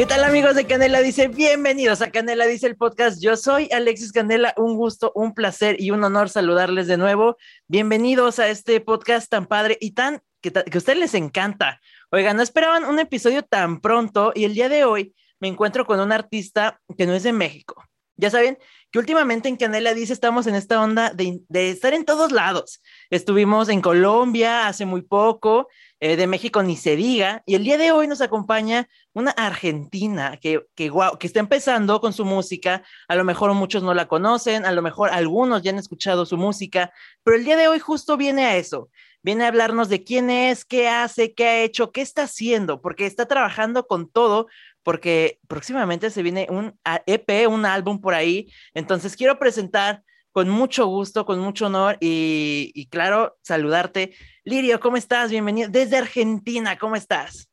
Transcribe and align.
¿Qué 0.00 0.06
tal 0.06 0.24
amigos 0.24 0.54
de 0.54 0.66
Canela 0.66 1.02
Dice? 1.02 1.28
Bienvenidos 1.28 2.00
a 2.00 2.10
Canela 2.10 2.46
Dice 2.46 2.66
el 2.66 2.74
podcast. 2.74 3.20
Yo 3.20 3.36
soy 3.36 3.68
Alexis 3.70 4.12
Canela, 4.12 4.54
un 4.56 4.74
gusto, 4.74 5.12
un 5.14 5.34
placer 5.34 5.78
y 5.78 5.90
un 5.90 6.02
honor 6.02 6.30
saludarles 6.30 6.86
de 6.86 6.96
nuevo. 6.96 7.36
Bienvenidos 7.68 8.38
a 8.38 8.48
este 8.48 8.80
podcast 8.80 9.28
tan 9.28 9.44
padre 9.44 9.76
y 9.78 9.90
tan 9.90 10.22
que, 10.40 10.52
que 10.52 10.58
a 10.72 10.78
ustedes 10.78 10.98
les 10.98 11.12
encanta. 11.12 11.82
Oigan, 12.10 12.38
no 12.38 12.42
esperaban 12.42 12.86
un 12.86 12.98
episodio 12.98 13.42
tan 13.42 13.82
pronto 13.82 14.32
y 14.34 14.44
el 14.44 14.54
día 14.54 14.70
de 14.70 14.84
hoy 14.84 15.14
me 15.38 15.48
encuentro 15.48 15.84
con 15.84 16.00
un 16.00 16.12
artista 16.12 16.80
que 16.96 17.04
no 17.04 17.12
es 17.12 17.22
de 17.22 17.34
México. 17.34 17.84
Ya 18.16 18.30
saben 18.30 18.56
que 18.90 18.98
últimamente 18.98 19.50
en 19.50 19.56
Canela 19.56 19.92
Dice 19.92 20.14
estamos 20.14 20.46
en 20.46 20.54
esta 20.54 20.80
onda 20.82 21.10
de, 21.10 21.40
de 21.48 21.68
estar 21.68 21.92
en 21.92 22.06
todos 22.06 22.32
lados. 22.32 22.80
Estuvimos 23.10 23.68
en 23.68 23.82
Colombia 23.82 24.66
hace 24.66 24.86
muy 24.86 25.02
poco, 25.02 25.68
eh, 26.00 26.16
de 26.16 26.26
México 26.26 26.62
ni 26.62 26.76
se 26.76 26.96
diga, 26.96 27.42
y 27.44 27.54
el 27.54 27.64
día 27.64 27.76
de 27.76 27.92
hoy 27.92 28.08
nos 28.08 28.22
acompaña 28.22 28.88
una 29.12 29.32
argentina 29.32 30.38
que, 30.40 30.66
que, 30.74 30.90
que 31.18 31.26
está 31.26 31.40
empezando 31.40 32.00
con 32.00 32.14
su 32.14 32.24
música, 32.24 32.82
a 33.06 33.14
lo 33.14 33.24
mejor 33.24 33.52
muchos 33.52 33.82
no 33.82 33.92
la 33.92 34.08
conocen, 34.08 34.64
a 34.64 34.72
lo 34.72 34.80
mejor 34.80 35.10
algunos 35.10 35.62
ya 35.62 35.72
han 35.72 35.78
escuchado 35.78 36.24
su 36.24 36.38
música, 36.38 36.90
pero 37.22 37.36
el 37.36 37.44
día 37.44 37.58
de 37.58 37.68
hoy 37.68 37.78
justo 37.80 38.16
viene 38.16 38.46
a 38.46 38.56
eso, 38.56 38.88
viene 39.22 39.44
a 39.44 39.48
hablarnos 39.48 39.90
de 39.90 40.02
quién 40.02 40.30
es, 40.30 40.64
qué 40.64 40.88
hace, 40.88 41.34
qué 41.34 41.46
ha 41.46 41.62
hecho, 41.62 41.92
qué 41.92 42.00
está 42.00 42.22
haciendo, 42.22 42.80
porque 42.80 43.04
está 43.04 43.26
trabajando 43.26 43.86
con 43.86 44.10
todo, 44.10 44.46
porque 44.82 45.38
próximamente 45.48 46.08
se 46.08 46.22
viene 46.22 46.46
un 46.48 46.78
EP, 47.04 47.46
un 47.46 47.66
álbum 47.66 48.00
por 48.00 48.14
ahí, 48.14 48.50
entonces 48.72 49.16
quiero 49.16 49.38
presentar 49.38 50.02
con 50.40 50.48
mucho 50.48 50.86
gusto, 50.86 51.26
con 51.26 51.38
mucho 51.38 51.66
honor 51.66 51.98
y, 52.00 52.72
y, 52.74 52.86
claro, 52.86 53.36
saludarte. 53.42 54.14
Lirio, 54.42 54.80
¿cómo 54.80 54.96
estás? 54.96 55.30
Bienvenido 55.30 55.68
desde 55.68 55.98
Argentina, 55.98 56.78
¿cómo 56.78 56.96
estás? 56.96 57.50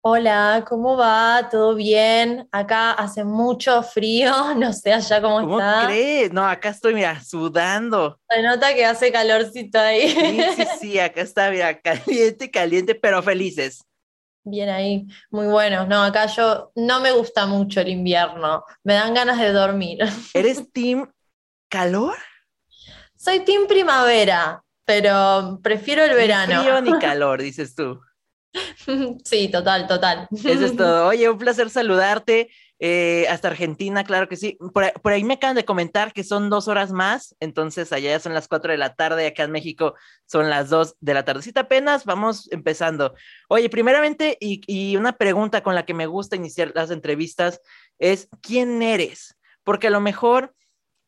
Hola, 0.00 0.64
¿cómo 0.66 0.96
va? 0.96 1.50
¿Todo 1.50 1.74
bien? 1.74 2.48
Acá 2.50 2.92
hace 2.92 3.24
mucho 3.24 3.82
frío, 3.82 4.32
no 4.56 4.72
sé 4.72 4.94
allá 4.94 5.20
cómo, 5.20 5.42
¿Cómo 5.42 5.60
está. 5.60 5.86
crees? 5.86 6.32
No, 6.32 6.46
acá 6.46 6.70
estoy, 6.70 6.94
mira, 6.94 7.22
sudando. 7.22 8.18
Se 8.30 8.40
nota 8.40 8.72
que 8.74 8.86
hace 8.86 9.12
calorcito 9.12 9.78
ahí. 9.78 10.08
Sí, 10.08 10.42
sí, 10.56 10.64
sí, 10.80 10.98
acá 10.98 11.20
está, 11.20 11.50
mira, 11.50 11.78
caliente, 11.78 12.50
caliente, 12.50 12.94
pero 12.94 13.22
felices. 13.22 13.84
Bien 14.44 14.70
ahí, 14.70 15.06
muy 15.30 15.46
bueno. 15.48 15.84
No, 15.84 16.02
acá 16.02 16.24
yo 16.24 16.72
no 16.74 17.00
me 17.00 17.12
gusta 17.12 17.44
mucho 17.44 17.82
el 17.82 17.88
invierno, 17.88 18.64
me 18.82 18.94
dan 18.94 19.12
ganas 19.12 19.38
de 19.38 19.52
dormir. 19.52 19.98
¿Eres 20.32 20.72
team 20.72 21.12
calor? 21.68 22.16
Soy 23.22 23.40
team 23.40 23.66
primavera, 23.66 24.64
pero 24.86 25.60
prefiero 25.62 26.02
el 26.04 26.10
Ni 26.12 26.16
verano. 26.16 26.62
frío 26.62 26.80
ni 26.80 26.90
calor, 26.98 27.42
dices 27.42 27.74
tú. 27.74 28.00
Sí, 29.24 29.48
total, 29.50 29.86
total. 29.86 30.26
Eso 30.32 30.64
es 30.64 30.74
todo. 30.74 31.06
Oye, 31.08 31.28
un 31.28 31.36
placer 31.36 31.68
saludarte. 31.68 32.50
Eh, 32.82 33.26
hasta 33.28 33.48
Argentina, 33.48 34.04
claro 34.04 34.26
que 34.26 34.36
sí. 34.36 34.56
Por, 34.72 34.84
ahí- 34.84 34.92
por 35.02 35.12
ahí 35.12 35.22
me 35.22 35.34
acaban 35.34 35.54
de 35.54 35.66
comentar 35.66 36.14
que 36.14 36.24
son 36.24 36.48
dos 36.48 36.66
horas 36.66 36.92
más, 36.92 37.36
entonces 37.38 37.92
allá 37.92 38.18
son 38.20 38.32
las 38.32 38.48
cuatro 38.48 38.72
de 38.72 38.78
la 38.78 38.94
tarde, 38.94 39.26
acá 39.26 39.42
en 39.42 39.50
México 39.50 39.94
son 40.24 40.48
las 40.48 40.70
dos 40.70 40.96
de 40.98 41.12
la 41.12 41.26
tardecita 41.26 41.60
apenas, 41.60 42.06
vamos 42.06 42.50
empezando. 42.50 43.14
Oye, 43.50 43.68
primeramente, 43.68 44.38
y, 44.40 44.62
y 44.66 44.96
una 44.96 45.12
pregunta 45.12 45.62
con 45.62 45.74
la 45.74 45.84
que 45.84 45.92
me 45.92 46.06
gusta 46.06 46.36
iniciar 46.36 46.72
las 46.74 46.90
entrevistas 46.90 47.60
es, 47.98 48.30
¿quién 48.40 48.80
eres? 48.80 49.36
Porque 49.62 49.88
a 49.88 49.90
lo 49.90 50.00
mejor 50.00 50.54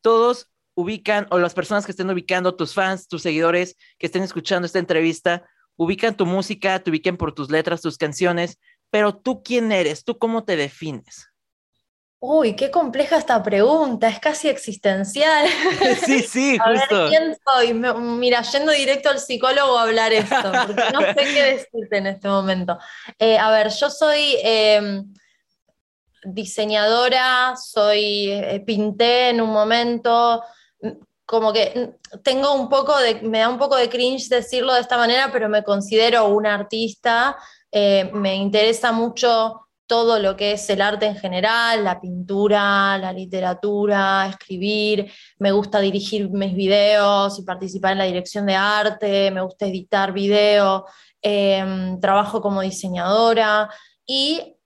todos 0.02 0.51
ubican, 0.74 1.26
o 1.30 1.38
las 1.38 1.54
personas 1.54 1.84
que 1.84 1.92
estén 1.92 2.10
ubicando, 2.10 2.54
tus 2.54 2.74
fans, 2.74 3.08
tus 3.08 3.22
seguidores 3.22 3.76
que 3.98 4.06
estén 4.06 4.22
escuchando 4.22 4.66
esta 4.66 4.78
entrevista, 4.78 5.44
ubican 5.76 6.16
tu 6.16 6.26
música, 6.26 6.78
te 6.78 6.90
ubiquen 6.90 7.16
por 7.16 7.34
tus 7.34 7.50
letras, 7.50 7.80
tus 7.80 7.98
canciones, 7.98 8.58
pero 8.90 9.16
tú 9.16 9.42
quién 9.42 9.72
eres, 9.72 10.04
tú 10.04 10.18
cómo 10.18 10.44
te 10.44 10.56
defines. 10.56 11.28
Uy, 12.24 12.54
qué 12.54 12.70
compleja 12.70 13.16
esta 13.16 13.42
pregunta, 13.42 14.08
es 14.08 14.20
casi 14.20 14.48
existencial. 14.48 15.44
sí, 16.06 16.20
sí, 16.20 16.56
A 16.64 16.70
ver. 16.70 17.08
¿quién 17.08 17.36
soy? 17.44 17.74
Mira, 17.74 18.42
yendo 18.42 18.70
directo 18.70 19.10
al 19.10 19.18
psicólogo 19.18 19.76
a 19.76 19.82
hablar 19.82 20.12
esto, 20.12 20.36
porque 20.40 20.84
no 20.92 21.00
sé 21.00 21.14
qué 21.16 21.42
decirte 21.42 21.96
en 21.96 22.06
este 22.06 22.28
momento. 22.28 22.78
Eh, 23.18 23.36
a 23.36 23.50
ver, 23.50 23.70
yo 23.70 23.90
soy 23.90 24.36
eh, 24.44 25.02
diseñadora, 26.22 27.54
soy, 27.56 28.30
eh, 28.30 28.62
pinté 28.64 29.30
en 29.30 29.40
un 29.40 29.50
momento, 29.50 30.44
como 31.24 31.52
que 31.52 31.94
tengo 32.22 32.52
un 32.54 32.68
poco 32.68 32.98
de, 32.98 33.22
me 33.22 33.38
da 33.38 33.48
un 33.48 33.58
poco 33.58 33.76
de 33.76 33.88
cringe 33.88 34.28
decirlo 34.28 34.74
de 34.74 34.80
esta 34.80 34.98
manera, 34.98 35.30
pero 35.32 35.48
me 35.48 35.62
considero 35.62 36.28
una 36.28 36.54
artista, 36.54 37.36
eh, 37.70 38.10
me 38.12 38.34
interesa 38.36 38.92
mucho 38.92 39.60
todo 39.86 40.18
lo 40.18 40.36
que 40.36 40.52
es 40.52 40.70
el 40.70 40.80
arte 40.80 41.06
en 41.06 41.16
general, 41.16 41.84
la 41.84 42.00
pintura, 42.00 42.96
la 42.98 43.12
literatura, 43.12 44.26
escribir, 44.28 45.10
me 45.38 45.52
gusta 45.52 45.80
dirigir 45.80 46.30
mis 46.30 46.54
videos 46.54 47.38
y 47.38 47.42
participar 47.42 47.92
en 47.92 47.98
la 47.98 48.04
dirección 48.04 48.46
de 48.46 48.54
arte, 48.54 49.30
me 49.30 49.42
gusta 49.42 49.66
editar 49.66 50.12
video, 50.12 50.86
eh, 51.20 51.96
trabajo 52.00 52.40
como 52.40 52.62
diseñadora 52.62 53.68
y 54.06 54.56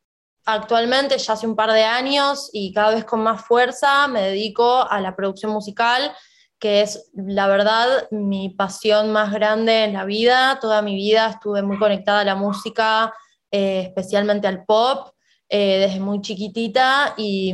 actualmente 0.46 1.18
ya 1.18 1.32
hace 1.34 1.46
un 1.46 1.56
par 1.56 1.72
de 1.72 1.82
años 1.82 2.48
y 2.52 2.72
cada 2.72 2.94
vez 2.94 3.04
con 3.04 3.20
más 3.20 3.44
fuerza 3.44 4.06
me 4.06 4.22
dedico 4.22 4.88
a 4.88 5.00
la 5.00 5.14
producción 5.14 5.52
musical, 5.52 6.12
que 6.58 6.80
es 6.82 7.10
la 7.14 7.48
verdad 7.48 8.08
mi 8.12 8.50
pasión 8.50 9.12
más 9.12 9.32
grande 9.32 9.84
en 9.84 9.92
la 9.92 10.04
vida. 10.04 10.58
Toda 10.60 10.80
mi 10.82 10.94
vida 10.94 11.30
estuve 11.30 11.62
muy 11.62 11.78
conectada 11.78 12.20
a 12.20 12.24
la 12.24 12.36
música, 12.36 13.12
eh, 13.50 13.80
especialmente 13.88 14.46
al 14.46 14.64
pop, 14.64 15.10
eh, 15.48 15.80
desde 15.80 16.00
muy 16.00 16.20
chiquitita 16.20 17.14
y, 17.16 17.52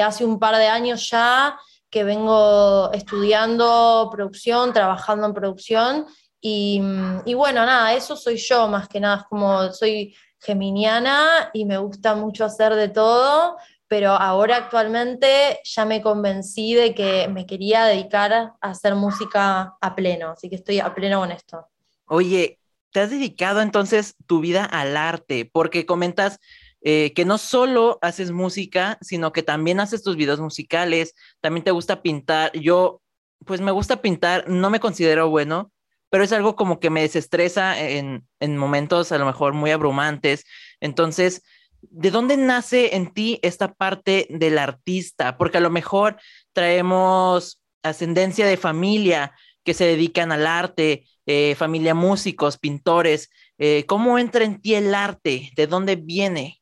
hace 0.00 0.24
un 0.24 0.38
par 0.38 0.56
de 0.56 0.68
años 0.68 1.10
ya 1.10 1.58
que 1.90 2.04
vengo 2.04 2.92
estudiando 2.92 4.08
producción, 4.12 4.72
trabajando 4.72 5.26
en 5.26 5.34
producción 5.34 6.06
y, 6.40 6.80
y 7.24 7.34
bueno, 7.34 7.66
nada, 7.66 7.94
eso 7.94 8.16
soy 8.16 8.36
yo 8.36 8.68
más 8.68 8.88
que 8.88 9.00
nada, 9.00 9.16
es 9.16 9.24
como 9.24 9.72
soy 9.72 10.14
geminiana 10.40 11.50
y 11.52 11.64
me 11.64 11.78
gusta 11.78 12.14
mucho 12.14 12.44
hacer 12.44 12.74
de 12.74 12.88
todo, 12.88 13.56
pero 13.86 14.10
ahora 14.10 14.56
actualmente 14.56 15.60
ya 15.64 15.84
me 15.84 16.02
convencí 16.02 16.74
de 16.74 16.94
que 16.94 17.28
me 17.28 17.46
quería 17.46 17.84
dedicar 17.84 18.32
a 18.32 18.56
hacer 18.60 18.94
música 18.94 19.76
a 19.80 19.94
pleno, 19.94 20.30
así 20.30 20.48
que 20.48 20.56
estoy 20.56 20.80
a 20.80 20.94
pleno 20.94 21.20
con 21.20 21.32
esto. 21.32 21.66
Oye, 22.06 22.58
te 22.92 23.00
has 23.00 23.10
dedicado 23.10 23.60
entonces 23.60 24.14
tu 24.26 24.40
vida 24.40 24.64
al 24.64 24.96
arte, 24.96 25.48
porque 25.50 25.86
comentas 25.86 26.38
eh, 26.80 27.12
que 27.14 27.24
no 27.24 27.38
solo 27.38 27.98
haces 28.02 28.30
música, 28.30 28.98
sino 29.00 29.32
que 29.32 29.42
también 29.42 29.80
haces 29.80 30.02
tus 30.02 30.16
videos 30.16 30.40
musicales, 30.40 31.14
también 31.40 31.64
te 31.64 31.70
gusta 31.70 32.02
pintar. 32.02 32.52
Yo, 32.52 33.02
pues 33.44 33.60
me 33.60 33.72
gusta 33.72 34.00
pintar, 34.00 34.48
no 34.48 34.70
me 34.70 34.80
considero 34.80 35.28
bueno, 35.28 35.72
pero 36.10 36.24
es 36.24 36.32
algo 36.32 36.56
como 36.56 36.80
que 36.80 36.90
me 36.90 37.02
desestresa 37.02 37.80
en, 37.80 38.26
en 38.40 38.56
momentos 38.56 39.12
a 39.12 39.18
lo 39.18 39.26
mejor 39.26 39.54
muy 39.54 39.70
abrumantes. 39.70 40.44
Entonces, 40.80 41.42
¿de 41.80 42.10
dónde 42.10 42.36
nace 42.36 42.96
en 42.96 43.12
ti 43.12 43.38
esta 43.42 43.74
parte 43.74 44.26
del 44.30 44.58
artista? 44.58 45.36
Porque 45.36 45.58
a 45.58 45.62
lo 45.62 45.70
mejor 45.70 46.16
traemos 46.52 47.60
ascendencia 47.82 48.46
de 48.46 48.56
familia 48.56 49.34
que 49.64 49.74
se 49.74 49.84
dedican 49.84 50.32
al 50.32 50.46
arte, 50.46 51.06
eh, 51.26 51.54
familia 51.54 51.94
músicos, 51.94 52.58
pintores. 52.58 53.30
Eh, 53.58 53.84
¿Cómo 53.86 54.18
entra 54.18 54.44
en 54.44 54.60
ti 54.60 54.74
el 54.74 54.94
arte? 54.94 55.50
¿De 55.56 55.66
dónde 55.66 55.96
viene? 55.96 56.57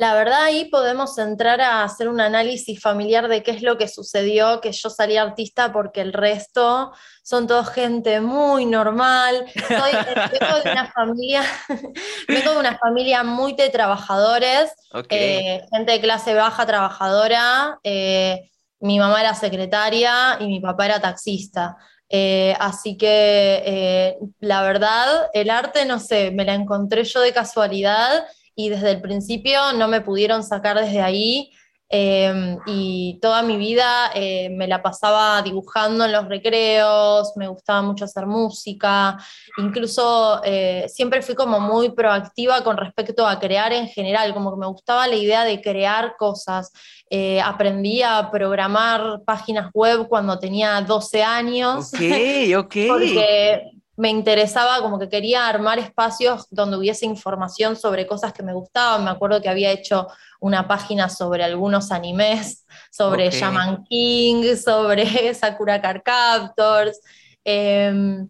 La 0.00 0.14
verdad 0.14 0.44
ahí 0.44 0.64
podemos 0.70 1.18
entrar 1.18 1.60
a 1.60 1.84
hacer 1.84 2.08
un 2.08 2.22
análisis 2.22 2.80
familiar 2.80 3.28
de 3.28 3.42
qué 3.42 3.50
es 3.50 3.60
lo 3.60 3.76
que 3.76 3.86
sucedió, 3.86 4.62
que 4.62 4.72
yo 4.72 4.88
salí 4.88 5.18
artista 5.18 5.74
porque 5.74 6.00
el 6.00 6.14
resto 6.14 6.94
son 7.22 7.46
todos 7.46 7.68
gente 7.68 8.22
muy 8.22 8.64
normal. 8.64 9.44
Soy, 9.68 9.92
vengo 10.40 10.58
de 10.64 10.72
una 10.72 10.90
familia, 10.90 11.42
vengo 12.28 12.52
de 12.52 12.56
una 12.60 12.78
familia 12.78 13.24
muy 13.24 13.52
de 13.52 13.68
trabajadores, 13.68 14.72
eh, 15.10 15.60
gente 15.70 15.92
de 15.92 16.00
clase 16.00 16.32
baja 16.32 16.64
trabajadora. 16.64 17.78
eh, 17.84 18.48
mi 18.80 18.98
mamá 18.98 19.20
era 19.20 19.34
secretaria 19.34 20.38
y 20.40 20.46
mi 20.46 20.60
papá 20.60 20.86
era 20.86 21.00
taxista. 21.02 21.76
Eh, 22.08 22.56
así 22.58 22.96
que 22.96 23.62
eh, 23.66 24.18
la 24.38 24.62
verdad, 24.62 25.28
el 25.34 25.50
arte, 25.50 25.84
no 25.84 26.00
sé, 26.00 26.30
me 26.30 26.46
la 26.46 26.54
encontré 26.54 27.04
yo 27.04 27.20
de 27.20 27.34
casualidad 27.34 28.24
y 28.54 28.68
desde 28.68 28.90
el 28.92 29.00
principio 29.00 29.72
no 29.74 29.88
me 29.88 30.00
pudieron 30.00 30.42
sacar 30.42 30.78
desde 30.78 31.00
ahí. 31.00 31.50
eh, 31.92 32.56
y 32.66 33.18
toda 33.20 33.42
mi 33.42 33.56
vida 33.56 34.12
eh, 34.14 34.48
me 34.50 34.68
la 34.68 34.80
pasaba 34.80 35.42
dibujando 35.42 36.04
en 36.04 36.12
los 36.12 36.28
recreos, 36.28 37.32
me 37.36 37.48
gustaba 37.48 37.82
mucho 37.82 38.04
hacer 38.04 38.26
música, 38.26 39.18
incluso 39.58 40.40
eh, 40.44 40.86
siempre 40.88 41.20
fui 41.20 41.34
como 41.34 41.58
muy 41.58 41.90
proactiva 41.90 42.62
con 42.62 42.76
respecto 42.76 43.26
a 43.26 43.40
crear 43.40 43.72
en 43.72 43.88
general, 43.88 44.32
como 44.34 44.52
que 44.52 44.60
me 44.60 44.66
gustaba 44.68 45.08
la 45.08 45.16
idea 45.16 45.44
de 45.44 45.60
crear 45.60 46.14
cosas. 46.16 46.70
Eh, 47.10 47.40
aprendí 47.40 48.02
a 48.02 48.30
programar 48.30 49.22
páginas 49.24 49.70
web 49.74 50.06
cuando 50.08 50.38
tenía 50.38 50.80
12 50.82 51.24
años. 51.24 51.92
Ok, 51.92 52.56
ok. 52.56 52.74
Porque 52.86 53.62
me 54.00 54.08
interesaba, 54.08 54.80
como 54.80 54.98
que 54.98 55.10
quería 55.10 55.46
armar 55.46 55.78
espacios 55.78 56.46
donde 56.50 56.78
hubiese 56.78 57.04
información 57.04 57.76
sobre 57.76 58.06
cosas 58.06 58.32
que 58.32 58.42
me 58.42 58.54
gustaban. 58.54 59.04
Me 59.04 59.10
acuerdo 59.10 59.42
que 59.42 59.50
había 59.50 59.72
hecho 59.72 60.06
una 60.40 60.66
página 60.66 61.10
sobre 61.10 61.44
algunos 61.44 61.92
animes, 61.92 62.66
sobre 62.90 63.30
Shaman 63.30 63.84
King, 63.84 64.56
sobre 64.56 65.04
Sakura 65.34 65.82
Card 65.82 66.00
Captors. 66.02 66.98
Em, 67.44 68.26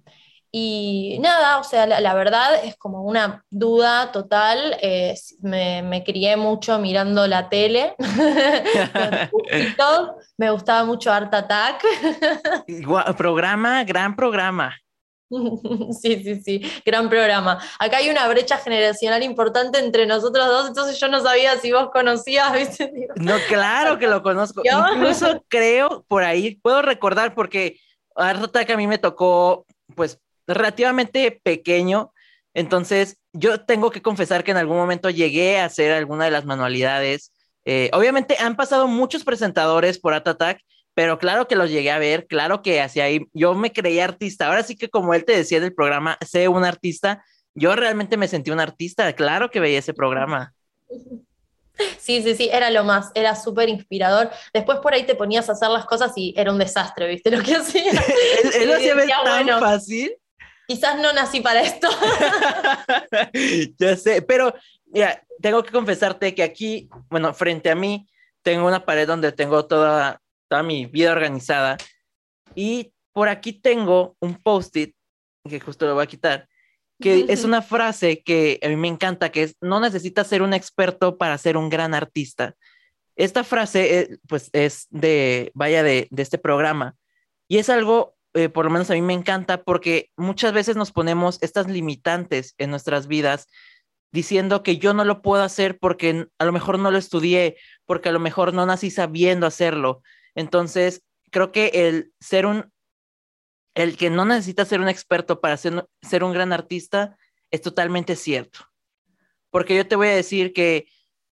y 0.51 1.19
nada, 1.21 1.59
o 1.59 1.63
sea, 1.63 1.87
la, 1.87 2.15
verdad 2.15 2.65
es 2.65 2.77
como 2.77 3.05
una 3.05 3.45
duda 3.49 4.11
total. 4.11 4.77
Eh, 4.83 5.15
me, 5.41 6.03
crié 6.05 6.37
mucho 6.37 6.81
mirando 6.81 7.29
la 7.29 7.49
tele. 7.49 7.95
me 10.37 10.51
gustaba 10.51 10.85
mucho 10.85 11.13
Art 11.13 11.33
Attack. 11.33 11.85
programa, 13.17 13.85
gran 13.85 14.17
programa. 14.17 14.75
Sí, 16.01 16.23
sí, 16.23 16.41
sí, 16.43 16.83
gran 16.85 17.09
programa. 17.09 17.59
Acá 17.79 17.99
hay 17.99 18.11
una 18.11 18.27
brecha 18.29 18.59
generacional 18.59 19.23
importante 19.23 19.79
entre 19.79 20.07
nosotros 20.07 20.47
dos, 20.47 20.69
entonces 20.69 20.99
yo 20.99 21.09
no 21.09 21.23
sabía 21.23 21.57
si 21.59 21.73
vos 21.73 21.91
conocías, 21.93 22.53
¿viste? 22.55 22.93
No, 23.17 23.37
claro 23.49 23.99
que 23.99 24.07
lo 24.07 24.23
conozco. 24.23 24.63
Incluso 24.65 25.45
creo 25.49 26.05
por 26.09 26.25
ahí, 26.25 26.57
puedo 26.57 26.83
recordar 26.83 27.35
porque 27.35 27.81
Art 28.15 28.43
Attack 28.43 28.71
a 28.71 28.77
mí 28.77 28.87
me 28.87 28.99
tocó, 28.99 29.67
pues, 29.95 30.19
relativamente 30.47 31.41
pequeño. 31.43 32.13
Entonces, 32.55 33.19
yo 33.33 33.61
tengo 33.61 33.91
que 33.91 34.03
confesar 34.03 34.43
que 34.43 34.51
en 34.51 34.57
algún 34.57 34.77
momento 34.77 35.09
llegué 35.11 35.61
a 35.61 35.67
hacer 35.67 35.93
alguna 35.93 36.25
de 36.25 36.33
las 36.33 36.45
manualidades. 36.45 37.33
Eh, 37.65 37.91
obviamente 37.93 38.37
han 38.41 38.57
pasado 38.57 38.89
muchos 38.89 39.23
presentadores 39.23 39.99
por 39.99 40.15
Art 40.15 40.27
Attack, 40.27 40.61
pero 41.01 41.19
claro 41.19 41.49
que 41.49 41.57
los 41.57 41.71
llegué 41.71 41.91
a 41.91 41.99
ver, 41.99 42.27
claro 42.27 42.61
que 42.61 42.83
hacia 42.83 43.05
ahí 43.05 43.27
yo 43.33 43.55
me 43.55 43.73
creía 43.73 44.05
artista. 44.05 44.49
Ahora 44.49 44.63
sí 44.63 44.77
que 44.77 44.91
como 44.91 45.15
él 45.15 45.25
te 45.25 45.35
decía 45.35 45.57
en 45.57 45.65
el 45.65 45.73
programa, 45.73 46.19
sé 46.21 46.47
un 46.47 46.63
artista, 46.63 47.25
yo 47.55 47.75
realmente 47.75 48.19
me 48.19 48.29
sentí 48.29 48.51
un 48.51 48.61
artista, 48.61 49.11
claro 49.15 49.51
que 49.51 49.61
veía 49.61 49.79
ese 49.79 49.95
programa. 49.95 50.53
Sí, 51.99 52.23
sí, 52.23 52.35
sí, 52.35 52.51
era 52.53 52.69
lo 52.69 52.85
más, 52.85 53.13
era 53.15 53.35
súper 53.35 53.71
inspirador. 53.71 54.29
Después 54.53 54.81
por 54.81 54.93
ahí 54.93 55.05
te 55.05 55.15
ponías 55.15 55.49
a 55.49 55.53
hacer 55.53 55.71
las 55.71 55.87
cosas 55.87 56.13
y 56.17 56.35
era 56.37 56.53
un 56.53 56.59
desastre, 56.59 57.09
¿viste? 57.09 57.31
Lo 57.31 57.43
que 57.43 57.55
hacía. 57.57 57.93
él, 58.61 58.69
lo 58.69 58.75
hacía 58.75 58.95
tan 59.25 59.59
fácil 59.59 60.15
quizás 60.67 61.01
no 61.01 61.15
nací 61.15 61.41
para 61.41 61.63
esto. 61.63 61.89
ya 63.79 63.97
sé, 63.97 64.21
pero 64.21 64.55
ya, 64.85 65.25
tengo 65.41 65.63
que 65.63 65.73
confesarte 65.73 66.35
que 66.35 66.43
aquí, 66.43 66.91
bueno, 67.09 67.33
frente 67.33 67.71
a 67.71 67.75
mí, 67.75 68.07
tengo 68.43 68.67
una 68.67 68.85
pared 68.85 69.07
donde 69.07 69.33
tengo 69.33 69.65
toda, 69.65 70.21
toda 70.51 70.63
mi 70.63 70.87
vida 70.87 71.13
organizada 71.13 71.79
y 72.55 72.93
por 73.13 73.29
aquí 73.29 73.53
tengo 73.53 74.17
un 74.21 74.35
post-it, 74.35 74.95
que 75.49 75.61
justo 75.61 75.87
lo 75.87 75.95
voy 75.95 76.05
a 76.05 76.09
quitar, 76.09 76.49
que 77.01 77.27
es 77.29 77.45
una 77.45 77.63
frase 77.63 78.23
que 78.23 78.61
a 78.63 78.69
mí 78.69 78.77
me 78.77 78.89
encanta, 78.89 79.31
que 79.31 79.45
es, 79.45 79.57
no 79.63 79.81
necesitas 79.81 80.27
ser 80.27 80.43
un 80.43 80.53
experto 80.53 81.17
para 81.17 81.39
ser 81.39 81.57
un 81.57 81.71
gran 81.71 81.95
artista. 81.95 82.55
Esta 83.17 83.45
frase, 83.45 84.01
eh, 84.01 84.19
pues, 84.29 84.51
es 84.53 84.87
de, 84.91 85.51
vaya, 85.55 85.83
de, 85.83 86.09
de 86.11 86.23
este 86.23 86.37
programa. 86.37 86.97
Y 87.49 87.57
es 87.57 87.71
algo 87.71 88.17
eh, 88.35 88.49
por 88.49 88.65
lo 88.65 88.71
menos 88.71 88.91
a 88.91 88.95
mí 88.95 89.03
me 89.03 89.13
encanta 89.13 89.65
porque 89.65 90.11
muchas 90.17 90.53
veces 90.53 90.77
nos 90.77 90.93
ponemos 90.93 91.39
estas 91.41 91.69
limitantes 91.69 92.55
en 92.59 92.71
nuestras 92.71 93.09
vidas 93.09 93.49
diciendo 94.13 94.63
que 94.63 94.79
yo 94.79 94.95
no 94.95 95.05
lo 95.05 95.21
puedo 95.21 95.43
hacer 95.43 95.79
porque 95.79 96.29
a 96.39 96.45
lo 96.45 96.53
mejor 96.53 96.79
no 96.79 96.91
lo 96.91 96.99
estudié, 96.99 97.57
porque 97.87 98.09
a 98.09 98.13
lo 98.13 98.21
mejor 98.21 98.55
no 98.55 98.67
nací 98.67 98.91
sabiendo 98.91 99.47
hacerlo. 99.47 100.03
Entonces, 100.35 101.03
creo 101.31 101.53
que 101.53 101.71
el 101.75 102.13
ser 102.21 102.47
un, 102.47 102.73
el 103.75 103.97
que 103.97 104.11
no 104.11 104.25
necesita 104.25 104.65
ser 104.65 104.81
un 104.81 104.89
experto 104.89 105.41
para 105.41 105.57
ser, 105.57 105.87
ser 106.03 106.25
un 106.25 106.33
gran 106.33 106.53
artista 106.53 107.17
es 107.51 107.63
totalmente 107.63 108.17
cierto. 108.17 108.61
Porque 109.51 109.77
yo 109.77 109.87
te 109.87 109.97
voy 109.97 110.09
a 110.09 110.15
decir 110.15 110.53
que, 110.53 110.87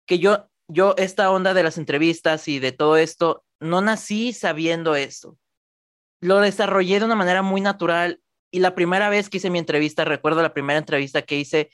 que 0.06 0.18
yo, 0.18 0.48
yo, 0.68 0.94
esta 0.96 1.30
onda 1.30 1.54
de 1.54 1.62
las 1.62 1.78
entrevistas 1.78 2.46
y 2.48 2.58
de 2.58 2.72
todo 2.72 2.96
esto, 2.96 3.44
no 3.60 3.80
nací 3.80 4.32
sabiendo 4.32 4.94
esto 4.94 5.38
lo 6.24 6.40
desarrollé 6.40 7.00
de 7.00 7.04
una 7.04 7.16
manera 7.16 7.42
muy 7.42 7.60
natural 7.60 8.18
y 8.50 8.60
la 8.60 8.74
primera 8.74 9.10
vez 9.10 9.28
que 9.28 9.36
hice 9.36 9.50
mi 9.50 9.58
entrevista, 9.58 10.06
recuerdo 10.06 10.40
la 10.40 10.54
primera 10.54 10.78
entrevista 10.78 11.20
que 11.20 11.36
hice, 11.36 11.68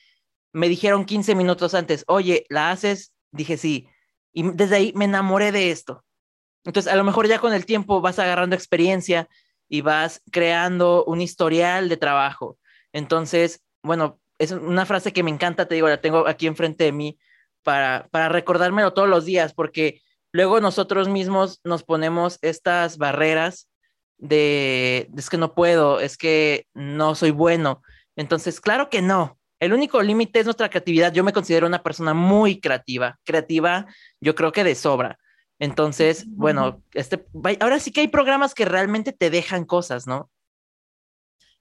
me 0.52 0.68
dijeron 0.68 1.04
15 1.04 1.36
minutos 1.36 1.72
antes, 1.72 2.04
oye, 2.08 2.46
¿la 2.48 2.72
haces? 2.72 3.12
Dije 3.30 3.56
sí. 3.56 3.86
Y 4.32 4.50
desde 4.50 4.74
ahí 4.74 4.92
me 4.96 5.04
enamoré 5.04 5.52
de 5.52 5.70
esto. 5.70 6.04
Entonces, 6.64 6.92
a 6.92 6.96
lo 6.96 7.04
mejor 7.04 7.26
ya 7.26 7.38
con 7.38 7.54
el 7.54 7.66
tiempo 7.66 8.00
vas 8.00 8.18
agarrando 8.18 8.56
experiencia 8.56 9.28
y 9.68 9.80
vas 9.80 10.22
creando 10.30 11.04
un 11.04 11.20
historial 11.20 11.88
de 11.88 11.96
trabajo. 11.96 12.58
Entonces, 12.92 13.62
bueno, 13.82 14.20
es 14.38 14.50
una 14.52 14.86
frase 14.86 15.12
que 15.12 15.22
me 15.22 15.30
encanta, 15.30 15.66
te 15.66 15.74
digo, 15.74 15.88
la 15.88 16.00
tengo 16.00 16.26
aquí 16.26 16.46
enfrente 16.46 16.84
de 16.84 16.92
mí 16.92 17.18
para, 17.62 18.08
para 18.10 18.28
recordármelo 18.28 18.92
todos 18.92 19.08
los 19.08 19.24
días, 19.24 19.54
porque 19.54 20.02
luego 20.32 20.60
nosotros 20.60 21.08
mismos 21.08 21.60
nos 21.64 21.82
ponemos 21.84 22.38
estas 22.42 22.98
barreras 22.98 23.68
de, 24.18 25.10
es 25.16 25.30
que 25.30 25.38
no 25.38 25.54
puedo, 25.54 26.00
es 26.00 26.16
que 26.16 26.66
no 26.74 27.14
soy 27.14 27.30
bueno. 27.30 27.82
Entonces, 28.16 28.60
claro 28.60 28.90
que 28.90 29.02
no. 29.02 29.38
El 29.60 29.72
único 29.72 30.02
límite 30.02 30.40
es 30.40 30.46
nuestra 30.46 30.70
creatividad. 30.70 31.12
Yo 31.12 31.22
me 31.22 31.32
considero 31.32 31.66
una 31.66 31.82
persona 31.82 32.14
muy 32.14 32.60
creativa, 32.60 33.18
creativa, 33.24 33.86
yo 34.20 34.34
creo 34.34 34.52
que 34.52 34.64
de 34.64 34.74
sobra. 34.74 35.18
Entonces, 35.60 36.24
bueno, 36.26 36.82
este, 36.94 37.24
ahora 37.60 37.78
sí 37.78 37.92
que 37.92 38.00
hay 38.00 38.08
programas 38.08 38.54
que 38.54 38.64
realmente 38.64 39.12
te 39.12 39.28
dejan 39.28 39.66
cosas, 39.66 40.06
¿no? 40.06 40.30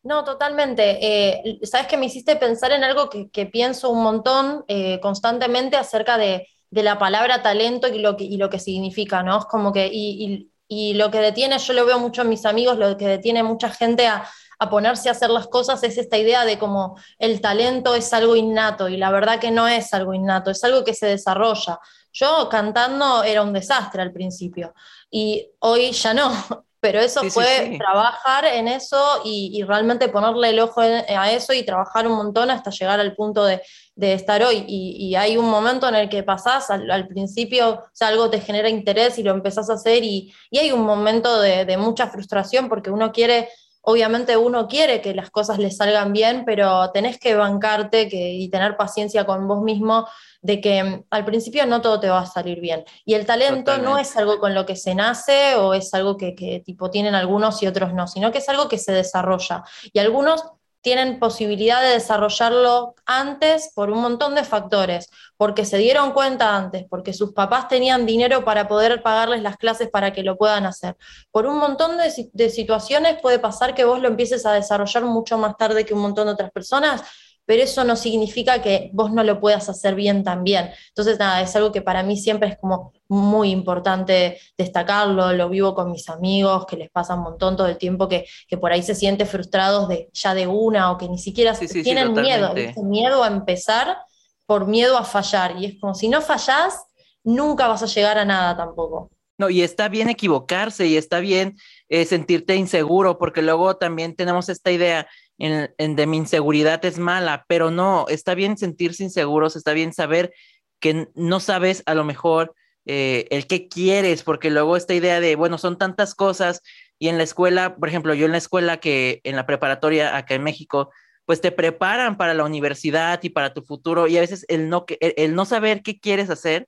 No, 0.02 0.24
totalmente. 0.24 0.98
Eh, 1.02 1.60
Sabes 1.64 1.88
que 1.88 1.98
me 1.98 2.06
hiciste 2.06 2.38
pensar 2.38 2.72
en 2.72 2.86
algo 2.86 3.10
que, 3.10 3.46
pienso 3.46 3.90
un 3.90 4.02
montón 4.02 4.64
eh, 4.70 5.02
constantemente 5.02 5.76
acerca 5.76 6.18
de, 6.18 6.48
la 6.72 6.98
palabra 6.98 7.42
talento 7.42 7.88
y 7.88 8.00
lo 8.00 8.16
que, 8.16 8.24
y 8.24 8.38
lo 8.38 8.50
que 8.50 8.60
significa, 8.60 9.22
¿no? 9.22 9.40
Es 9.40 9.46
como 9.46 9.74
que, 9.74 9.90
y, 9.92 10.50
y 10.68 10.94
lo 10.94 11.12
que 11.12 11.20
detiene, 11.20 11.58
yo 11.58 11.74
lo 11.74 11.86
veo 11.86 12.00
mucho 12.00 12.22
en 12.22 12.30
mis 12.30 12.46
amigos, 12.46 12.78
lo 12.78 12.96
que 12.96 13.08
detiene 13.08 13.44
mucha 13.44 13.70
gente 13.70 14.08
a, 14.08 14.30
ponerse 14.68 15.08
a 15.08 15.14
hacer 15.14 15.30
las 15.30 15.48
cosas 15.48 15.82
es 15.84 15.98
esta 15.98 16.18
idea 16.18 16.44
de 16.44 16.60
como 16.60 16.98
el 17.18 17.40
talento 17.40 17.96
es 17.96 18.12
algo 18.12 18.36
innato 18.36 18.90
y 18.90 18.98
la 18.98 19.12
verdad 19.12 19.40
que 19.40 19.52
no 19.52 19.68
es 19.68 19.94
algo 19.94 20.14
innato, 20.14 20.52
es 20.52 20.64
algo 20.66 20.84
que 20.84 20.94
se 20.94 21.06
desarrolla. 21.06 21.80
Yo 22.12 22.50
cantando 22.50 23.24
era 23.24 23.42
un 23.42 23.54
desastre 23.54 24.02
al 24.02 24.12
principio 24.12 24.74
y 25.10 25.50
hoy 25.60 25.92
ya 25.92 26.14
no, 26.14 26.30
pero 26.82 27.00
eso 27.00 27.24
fue 27.30 27.78
trabajar 27.78 28.46
en 28.46 28.68
eso 28.68 29.22
y, 29.24 29.64
realmente 29.64 30.10
ponerle 30.10 30.50
el 30.50 30.60
ojo 30.60 30.82
a 30.82 31.32
eso 31.32 31.54
y 31.54 31.64
trabajar 31.64 32.08
un 32.08 32.14
montón 32.14 32.52
hasta 32.52 32.70
llegar 32.70 33.00
al 33.00 33.16
punto 33.16 33.46
de, 33.46 33.62
estar 33.98 34.42
hoy. 34.44 34.64
Y, 34.68 35.16
hay 35.16 35.38
un 35.38 35.50
momento 35.50 35.88
en 35.90 35.96
el 35.96 36.10
que 36.10 36.24
pasás, 36.24 36.70
al, 36.70 37.08
principio, 37.08 37.70
o 37.70 37.90
sea, 37.92 38.08
algo 38.08 38.30
te 38.30 38.40
genera 38.40 38.70
interés 38.70 39.20
y 39.20 39.24
lo 39.24 39.32
empezás 39.32 39.70
a 39.70 39.74
hacer 39.74 40.04
y, 40.04 40.34
hay 40.58 40.72
un 40.72 40.82
momento 40.82 41.42
de, 41.42 41.66
de, 41.66 41.78
mucha 41.78 42.08
frustración 42.08 42.70
porque 42.70 42.92
uno 42.92 43.12
quiere 43.12 43.50
obviamente 43.82 44.38
uno 44.38 44.68
quiere 44.68 45.02
que 45.02 45.14
las 45.14 45.30
cosas 45.30 45.60
le 45.60 45.72
salgan 45.72 46.14
bien, 46.14 46.44
pero 46.46 46.92
tenés 46.92 47.18
que 47.20 47.36
bancarte 47.36 48.08
que, 48.10 48.34
y 48.34 48.50
tener 48.50 48.78
paciencia 48.78 49.26
con 49.26 49.48
vos 49.48 49.62
mismo 49.62 50.08
de 50.42 50.62
que 50.62 50.84
mm, 50.84 51.04
al 51.10 51.26
principio 51.26 51.66
no 51.66 51.82
todo 51.82 52.00
te 52.00 52.10
va 52.10 52.20
a 52.20 52.26
salir 52.26 52.60
bien. 52.60 52.84
Y 53.06 53.14
el 53.14 53.26
talento 53.26 53.78
no 53.78 53.98
es 53.98 54.16
algo 54.18 54.40
con 54.40 54.54
lo 54.54 54.66
que 54.66 54.76
se 54.76 54.96
nace 54.96 55.56
o 55.56 55.74
es 55.74 55.94
algo 55.94 56.18
que, 56.18 56.36
que 56.36 56.62
tipo 56.66 56.90
tienen 56.90 57.16
algunos 57.16 57.62
y 57.64 57.68
otros 57.68 57.94
no, 57.94 58.08
sino 58.08 58.32
que 58.32 58.40
es 58.40 58.50
algo 58.50 58.68
que 58.68 58.78
se 58.78 58.92
desarrolla. 58.92 59.64
Y 59.94 60.00
algunos 60.00 60.44
tienen 60.82 61.20
posibilidad 61.20 61.82
de 61.82 61.90
desarrollarlo 61.90 62.96
antes 63.06 63.72
por 63.76 63.90
un 63.90 64.02
montón 64.02 64.36
de 64.36 64.44
factores, 64.44 65.10
porque 65.38 65.66
se 65.66 65.78
dieron 65.78 66.14
cuenta 66.14 66.56
antes, 66.56 66.86
porque 66.90 67.14
sus 67.14 67.34
papás 67.34 67.68
tenían 67.68 68.06
dinero 68.06 68.46
para 68.46 68.68
poder 68.68 69.02
pagarles 69.02 69.42
las 69.42 69.58
clases 69.58 69.90
para 69.90 70.14
que 70.14 70.24
lo 70.24 70.38
puedan 70.38 70.66
hacer. 70.66 70.96
Por 71.32 71.46
un 71.46 71.58
montón 71.58 71.98
de, 71.98 72.30
de 72.32 72.50
situaciones 72.50 73.20
puede 73.22 73.40
pasar 73.40 73.76
que 73.76 73.86
vos 73.86 74.00
lo 74.00 74.08
empieces 74.08 74.46
a 74.46 74.54
desarrollar 74.54 75.04
mucho 75.04 75.38
más 75.38 75.58
tarde 75.58 75.86
que 75.86 75.94
un 75.94 76.02
montón 76.02 76.28
de 76.28 76.34
otras 76.34 76.52
personas, 76.52 77.04
pero 77.50 77.64
eso 77.64 77.84
no 77.84 77.96
significa 77.96 78.62
que 78.62 78.92
vos 78.94 79.12
no 79.12 79.24
lo 79.24 79.40
puedas 79.40 79.70
hacer 79.70 79.96
bien 79.96 80.24
también. 80.24 80.70
Entonces, 80.90 81.18
nada, 81.18 81.42
es 81.42 81.56
algo 81.56 81.72
que 81.72 81.82
para 81.82 82.04
mí 82.04 82.16
siempre 82.16 82.50
es 82.50 82.60
como 82.60 82.94
muy 83.08 83.50
importante 83.50 84.38
destacarlo, 84.56 85.34
lo 85.34 85.50
vivo 85.50 85.74
con 85.74 85.92
mis 85.92 86.08
amigos, 86.10 86.68
que 86.68 86.78
les 86.78 86.92
pasa 86.92 87.16
un 87.16 87.24
montón 87.24 87.58
todo 87.58 87.66
el 87.66 87.80
tiempo, 87.80 88.08
que, 88.08 88.28
por 88.62 88.72
ahí 88.72 88.84
se 88.84 88.94
sienten 88.94 89.26
frustrados 89.26 89.90
de, 89.90 90.12
ya 90.14 90.36
de 90.36 90.46
una 90.46 90.92
o 90.92 91.00
que 91.00 91.10
ni 91.10 91.18
siquiera 91.18 91.56
tienen 91.56 92.14
miedo, 92.14 92.54
miedo 92.84 93.24
a 93.24 93.28
empezar 93.30 93.98
por 94.46 94.68
miedo 94.68 94.96
a 94.96 95.04
fallar. 95.04 95.56
Y 95.58 95.66
es 95.66 95.80
como 95.82 95.96
si 95.96 96.08
no 96.08 96.22
fallás, 96.22 96.84
nunca 97.24 97.68
vas 97.68 97.82
a 97.82 97.88
llegar 97.88 98.20
a 98.20 98.26
nada 98.26 98.56
tampoco. 98.56 99.10
No, 99.40 99.50
y 99.50 99.64
está 99.64 99.90
bien 99.90 100.08
equivocarse 100.10 100.86
y 100.86 100.98
está 100.98 101.20
bien 101.20 101.58
eh, 101.88 102.06
sentirte 102.06 102.56
inseguro, 102.56 103.18
porque 103.18 103.42
luego 103.42 103.76
también 103.78 104.16
tenemos 104.16 104.50
esta 104.50 104.70
idea 104.70 105.08
en, 105.40 105.96
de 105.96 106.08
mi 106.08 106.18
inseguridad 106.18 106.84
es 106.86 107.00
mala, 107.00 107.46
pero 107.48 107.72
no, 107.72 108.06
está 108.10 108.36
bien 108.36 108.58
sentirse 108.58 109.04
inseguros, 109.04 109.56
está 109.56 109.74
bien 109.74 109.94
saber 109.94 110.34
que 110.80 111.10
no 111.16 111.40
sabes 111.40 111.84
a 111.86 111.96
lo 111.96 112.04
mejor 112.04 112.54
eh, 112.86 113.28
el 113.32 113.48
qué 113.48 113.68
quieres, 113.68 114.24
porque 114.24 114.50
luego 114.50 114.76
esta 114.78 114.94
idea 114.94 115.20
de, 115.20 115.36
bueno, 115.36 115.58
son 115.58 115.78
tantas 115.78 116.16
cosas 116.16 116.62
Y 117.00 117.08
en 117.08 117.18
la 117.18 117.24
escuela, 117.24 117.76
por 117.78 117.88
ejemplo, 117.88 118.14
yo 118.14 118.26
en 118.26 118.34
la 118.34 118.38
escuela 118.38 118.78
que 118.78 119.22
en 119.24 119.36
la 119.36 119.46
preparatoria 119.46 120.18
acá 120.18 120.36
en 120.36 120.44
México, 120.44 120.92
pues 121.26 121.42
te 121.42 121.52
preparan 121.52 122.18
para 122.18 122.34
la 122.34 122.44
universidad 122.44 123.20
y 123.24 123.30
para 123.30 123.54
tu 123.54 123.62
futuro 123.62 124.08
y 124.08 124.18
a 124.18 124.22
veces 124.22 124.46
el 124.50 124.68
no, 124.68 124.86
el, 125.00 125.36
no 125.36 125.46
saber 125.46 125.84
qué 125.84 126.00
quieres 126.00 126.30
hacer 126.30 126.68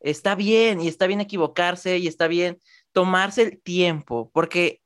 está 0.00 0.34
bien 0.34 0.80
y 0.80 0.88
está 0.88 1.06
bien 1.06 1.20
equivocarse 1.22 1.98
y 1.98 2.06
está 2.06 2.28
bien 2.28 2.58
tomarse 2.92 3.42
el 3.42 3.62
tiempo, 3.62 4.30
porque 4.34 4.80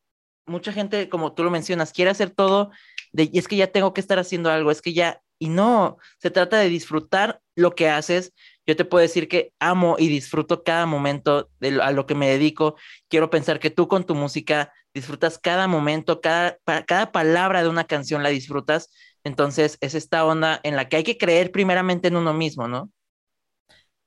mucha 0.46 0.72
gente, 0.72 1.08
como 1.08 1.34
tú 1.34 1.42
lo 1.44 1.50
mencionas, 1.50 1.92
quiere 1.92 2.10
hacer 2.10 2.30
todo 2.30 2.70
de, 3.12 3.30
es 3.32 3.48
que 3.48 3.56
ya 3.56 3.68
tengo 3.68 3.94
que 3.94 4.00
estar 4.00 4.18
haciendo 4.18 4.50
algo, 4.50 4.70
es 4.70 4.82
que 4.82 4.92
ya, 4.92 5.20
y 5.38 5.48
no, 5.48 5.98
se 6.18 6.30
trata 6.30 6.58
de 6.58 6.68
disfrutar 6.68 7.40
lo 7.54 7.74
que 7.74 7.88
haces. 7.88 8.32
Yo 8.66 8.76
te 8.76 8.84
puedo 8.84 9.02
decir 9.02 9.28
que 9.28 9.52
amo 9.60 9.96
y 9.98 10.08
disfruto 10.08 10.62
cada 10.62 10.86
momento 10.86 11.50
de 11.60 11.80
a 11.80 11.90
lo 11.92 12.06
que 12.06 12.14
me 12.14 12.28
dedico. 12.28 12.76
Quiero 13.08 13.30
pensar 13.30 13.60
que 13.60 13.70
tú 13.70 13.88
con 13.88 14.04
tu 14.04 14.14
música 14.14 14.72
disfrutas 14.92 15.38
cada 15.38 15.68
momento, 15.68 16.20
cada, 16.20 16.58
cada 16.86 17.12
palabra 17.12 17.62
de 17.62 17.68
una 17.68 17.84
canción 17.84 18.22
la 18.22 18.30
disfrutas 18.30 18.90
entonces, 19.28 19.78
es 19.80 19.94
esta 19.94 20.24
onda 20.24 20.60
en 20.62 20.76
la 20.76 20.88
que 20.88 20.96
hay 20.96 21.04
que 21.04 21.18
creer 21.18 21.52
primeramente 21.52 22.08
en 22.08 22.16
uno 22.16 22.32
mismo, 22.32 22.68
¿no? 22.68 22.90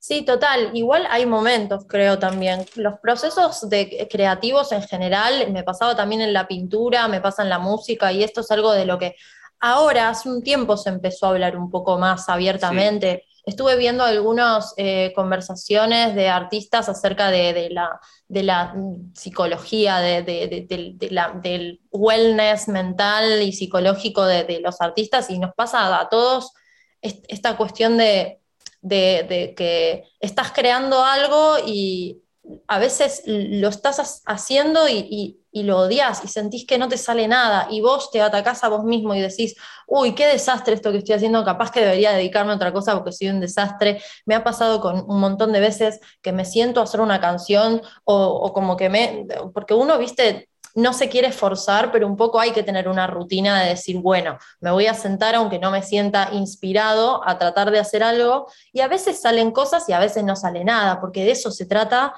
Sí, 0.01 0.23
total. 0.23 0.71
Igual 0.73 1.05
hay 1.11 1.27
momentos, 1.27 1.85
creo 1.87 2.17
también. 2.17 2.65
Los 2.73 2.97
procesos 2.99 3.69
de, 3.69 4.07
creativos 4.09 4.71
en 4.71 4.81
general, 4.81 5.51
me 5.51 5.63
pasaba 5.63 5.95
también 5.95 6.21
en 6.21 6.33
la 6.33 6.47
pintura, 6.47 7.07
me 7.07 7.21
pasa 7.21 7.43
en 7.43 7.49
la 7.49 7.59
música, 7.59 8.11
y 8.11 8.23
esto 8.23 8.41
es 8.41 8.49
algo 8.49 8.71
de 8.71 8.85
lo 8.85 8.97
que 8.97 9.15
ahora, 9.59 10.09
hace 10.09 10.27
un 10.27 10.41
tiempo, 10.41 10.75
se 10.75 10.89
empezó 10.89 11.27
a 11.27 11.29
hablar 11.29 11.55
un 11.55 11.69
poco 11.69 11.99
más 11.99 12.29
abiertamente. 12.29 13.25
Estuve 13.45 13.75
viendo 13.75 14.03
algunas 14.03 14.73
eh, 14.77 15.13
conversaciones 15.15 16.15
de 16.15 16.29
artistas 16.29 16.89
acerca 16.89 17.29
de, 17.29 17.69
la, 17.69 17.99
de 18.27 18.41
la, 18.41 18.73
psicología, 19.13 19.99
del 19.99 21.79
wellness 21.91 22.67
mental 22.69 23.43
y 23.43 23.53
psicológico 23.53 24.25
de, 24.25 24.61
los 24.61 24.81
artistas 24.81 25.29
y 25.29 25.37
nos 25.37 25.53
pasa 25.53 25.99
a 25.99 26.09
todos 26.09 26.53
esta 27.01 27.55
cuestión 27.55 27.97
de, 27.97 28.40
que 28.87 30.05
estás 30.19 30.51
creando 30.51 31.03
algo 31.03 31.57
y 31.65 32.21
a 32.67 32.79
veces 32.79 33.23
lo 33.25 33.69
estás 33.69 34.23
haciendo 34.25 34.87
y, 34.89 35.37
lo 35.53 35.79
odias 35.79 36.23
y 36.23 36.29
sentís 36.29 36.65
que 36.65 36.77
no 36.77 36.87
te 36.87 36.97
sale 36.97 37.27
nada 37.27 37.67
y 37.69 37.81
vos 37.81 38.09
te 38.09 38.21
atacás 38.21 38.63
a 38.63 38.69
vos 38.69 38.85
mismo 38.85 39.13
y 39.13 39.19
decís, 39.19 39.55
uy, 39.85 40.15
qué 40.15 40.25
desastre 40.25 40.73
esto 40.75 40.91
que 40.91 40.99
estoy 40.99 41.15
haciendo, 41.15 41.43
capaz 41.43 41.71
que 41.71 41.81
debería 41.81 42.13
dedicarme 42.13 42.53
a 42.53 42.55
otra 42.55 42.71
cosa 42.71 42.93
porque 42.93 43.11
soy 43.11 43.27
un 43.27 43.41
desastre. 43.41 44.01
Me 44.25 44.33
ha 44.33 44.45
pasado 44.45 44.79
con 44.79 45.03
un 45.09 45.19
montón 45.19 45.51
de 45.51 45.59
veces 45.59 45.99
que 46.21 46.31
me 46.31 46.45
siento 46.45 46.79
a 46.79 46.83
hacer 46.83 47.01
una 47.01 47.19
canción 47.19 47.81
o, 48.05 48.15
o 48.15 48.53
como 48.53 48.77
que 48.77 48.89
me, 48.89 49.25
porque 49.53 49.73
uno, 49.73 49.97
viste, 49.97 50.49
no 50.75 50.93
se 50.93 51.09
quiere 51.09 51.27
esforzar, 51.27 51.91
pero 51.91 52.07
un 52.07 52.15
poco 52.15 52.39
hay 52.39 52.51
que 52.51 52.63
tener 52.63 52.87
una 52.87 53.07
rutina 53.07 53.61
de 53.61 53.69
decir, 53.69 53.97
bueno, 53.97 54.37
me 54.59 54.71
voy 54.71 54.87
a 54.87 54.93
sentar 54.93 55.35
aunque 55.35 55.59
no 55.59 55.71
me 55.71 55.83
sienta 55.83 56.29
inspirado 56.33 57.27
a 57.27 57.37
tratar 57.37 57.71
de 57.71 57.79
hacer 57.79 58.03
algo, 58.03 58.47
y 58.71 58.81
a 58.81 58.87
veces 58.87 59.21
salen 59.21 59.51
cosas 59.51 59.87
y 59.89 59.93
a 59.93 59.99
veces 59.99 60.23
no 60.23 60.35
sale 60.35 60.63
nada, 60.63 60.99
porque 60.99 61.23
de 61.25 61.31
eso 61.31 61.51
se 61.51 61.65
trata, 61.65 62.13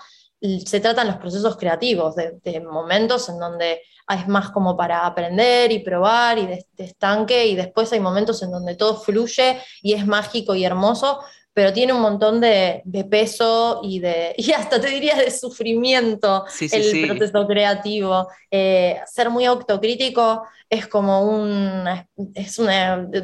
se 0.66 0.80
tratan 0.80 1.08
los 1.08 1.18
procesos 1.18 1.58
creativos, 1.58 2.16
de, 2.16 2.62
momentos 2.62 3.30
en 3.30 3.40
donde 3.40 3.82
es 4.10 4.28
más 4.28 4.52
como 4.52 4.76
para 4.76 5.06
aprender 5.06 5.72
y 5.72 5.80
probar 5.80 6.38
y 6.38 6.46
de 6.48 6.66
estanque, 6.78 7.48
y 7.48 7.56
después 7.56 7.92
hay 7.94 8.00
momentos 8.00 8.44
en 8.44 8.52
donde 8.52 8.76
todo 8.76 9.00
fluye 9.00 9.62
y 9.82 9.94
es 9.94 10.06
mágico 10.06 10.56
y 10.56 10.66
hermoso, 10.66 11.22
pero 11.54 11.72
tiene 11.72 11.94
un 11.94 12.02
montón 12.02 12.42
de, 12.42 12.82
peso 13.10 13.82
y, 13.84 14.00
de, 14.00 14.34
y 14.38 14.52
hasta 14.52 14.82
te 14.82 14.88
diría 14.90 15.16
de 15.16 15.30
sufrimiento 15.32 16.46
el 16.60 17.08
proceso 17.08 17.48
creativo. 17.48 18.28
Eh, 18.50 19.00
ser 19.06 19.30
muy 19.30 19.46
autocrítico 19.46 20.44
es 20.70 20.88
como 20.88 21.22
un, 21.22 21.86
es 22.34 22.58
un 22.58 22.68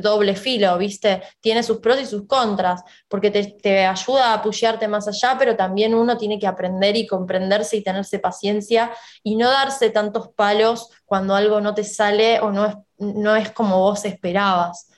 doble 0.02 0.36
filo, 0.36 0.78
¿viste? 0.78 1.24
Tiene 1.42 1.64
sus 1.64 1.80
pros 1.80 2.00
y 2.00 2.06
sus 2.06 2.28
contras, 2.28 2.84
porque 3.08 3.32
te, 3.32 3.44
te 3.46 3.86
ayuda 3.86 4.28
a 4.28 4.34
apoyarte 4.36 4.88
más 4.88 5.08
allá, 5.08 5.36
pero 5.40 5.56
también 5.56 5.96
uno 5.96 6.16
tiene 6.16 6.38
que 6.38 6.46
aprender 6.46 6.96
y 6.96 7.08
comprenderse 7.08 7.78
y 7.78 7.84
tenerse 7.84 8.20
paciencia 8.20 8.92
y 9.24 9.36
no 9.36 9.50
darse 9.50 9.90
tantos 9.90 10.30
palos 10.36 10.90
cuando 11.06 11.34
algo 11.34 11.60
no 11.60 11.74
te 11.74 11.84
sale 11.84 12.40
o 12.40 12.52
no 12.52 12.68
es, 12.68 12.76
no 13.00 13.36
es 13.36 13.52
como 13.52 13.80
vos 13.80 14.06
esperabas. 14.06 14.89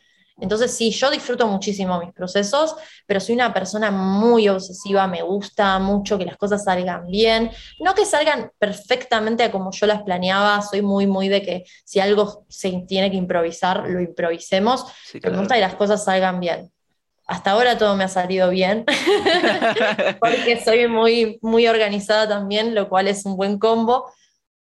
Entonces 0.41 0.75
sí, 0.75 0.89
yo 0.91 1.09
disfruto 1.11 1.47
muchísimo 1.47 1.99
mis 1.99 2.11
procesos, 2.11 2.75
pero 3.05 3.19
soy 3.19 3.35
una 3.35 3.53
persona 3.53 3.91
muy 3.91 4.49
obsesiva, 4.49 5.07
me 5.07 5.21
gusta 5.21 5.77
mucho 5.79 6.17
que 6.17 6.25
las 6.25 6.35
cosas 6.35 6.63
salgan 6.63 7.07
bien, 7.07 7.51
no 7.79 7.93
que 7.93 8.05
salgan 8.05 8.51
perfectamente 8.57 9.49
como 9.51 9.71
yo 9.71 9.85
las 9.85 10.01
planeaba, 10.01 10.61
soy 10.63 10.81
muy, 10.81 11.05
muy 11.05 11.29
de 11.29 11.43
que 11.43 11.63
si 11.85 11.99
algo 11.99 12.45
se 12.49 12.71
tiene 12.87 13.11
que 13.11 13.17
improvisar, 13.17 13.87
lo 13.87 14.01
improvisemos, 14.01 14.85
pero 15.13 15.31
me 15.31 15.39
gusta 15.39 15.55
que 15.55 15.61
las 15.61 15.75
cosas 15.75 16.03
salgan 16.03 16.39
bien. 16.39 16.71
Hasta 17.27 17.51
ahora 17.51 17.77
todo 17.77 17.95
me 17.95 18.03
ha 18.03 18.09
salido 18.09 18.49
bien, 18.49 18.83
porque 20.19 20.59
soy 20.65 20.87
muy, 20.87 21.37
muy 21.41 21.67
organizada 21.67 22.27
también, 22.27 22.73
lo 22.73 22.89
cual 22.89 23.07
es 23.07 23.25
un 23.25 23.37
buen 23.37 23.59
combo, 23.59 24.11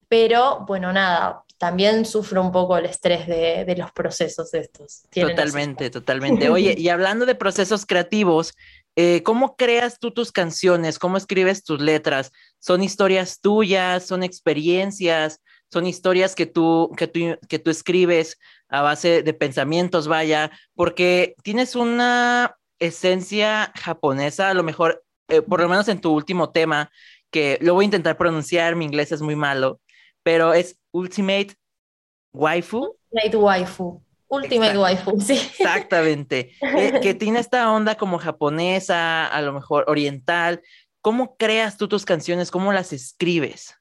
pero 0.10 0.66
bueno, 0.68 0.92
nada, 0.92 1.44
también 1.60 2.06
sufro 2.06 2.42
un 2.42 2.52
poco 2.52 2.78
el 2.78 2.86
estrés 2.86 3.28
de, 3.28 3.76
los 3.78 3.92
procesos 3.92 4.54
estos. 4.54 5.04
Totalmente, 5.12 5.90
totalmente. 5.90 6.50
Oye, 6.50 6.74
y 6.78 6.88
hablando 6.88 7.26
de 7.26 7.36
procesos 7.36 7.86
creativos, 7.86 8.56
eh, 8.96 9.22
¿cómo 9.24 9.58
creas 9.58 10.00
tú 10.00 10.12
tus 10.12 10.32
canciones? 10.32 10.98
¿Cómo 10.98 11.18
escribes 11.18 11.66
tus 11.66 11.82
letras? 11.82 12.32
¿Son 12.60 12.82
historias 12.82 13.42
tuyas? 13.42 14.06
¿Son 14.06 14.24
experiencias? 14.24 15.42
¿Son 15.70 15.86
historias 15.86 16.34
que 16.34 16.46
tú, 16.46 16.92
que 16.98 17.08
tú, 17.08 17.38
que 17.50 17.60
tú 17.60 17.70
escribes 17.70 18.40
a 18.70 18.82
base 18.82 19.22
de 19.22 19.34
pensamientos, 19.34 20.08
vaya? 20.08 20.52
Porque 20.76 21.36
tienes 21.44 21.76
una 21.76 22.56
esencia 22.80 23.74
japonesa, 23.76 24.50
a 24.50 24.54
lo 24.54 24.64
mejor, 24.64 25.04
eh, 25.28 25.42
por 25.42 25.60
lo 25.60 25.68
menos 25.68 25.90
en 25.90 26.00
tu 26.00 26.14
último 26.14 26.52
tema, 26.52 26.90
que 27.32 27.60
lo 27.62 27.74
voy 27.74 27.84
a 27.84 27.86
intentar 27.86 28.18
pronunciar, 28.18 28.78
mi 28.78 28.86
inglés 28.86 29.12
es 29.12 29.22
muy 29.22 29.36
malo, 29.36 29.82
pero 30.24 30.54
es 30.54 30.80
Ultimate 30.92 31.56
Waifu. 32.34 32.96
Ultimate 33.12 33.38
Waifu. 33.38 34.02
Ultimate 34.28 34.78
Waifu, 34.78 35.20
sí. 35.20 35.34
Exactamente. 35.34 36.52
que, 37.02 37.14
tiene 37.14 37.40
esta 37.40 37.72
onda 37.72 37.96
como 37.96 38.20
japonesa, 38.20 39.26
a 39.26 39.42
lo 39.42 39.54
mejor 39.54 39.86
oriental. 39.88 40.62
¿Cómo 41.02 41.36
creas 41.38 41.78
tú 41.78 41.88
tus 41.88 42.06
canciones? 42.06 42.52
¿Cómo 42.52 42.72
las 42.72 42.94
escribes? 42.94 43.76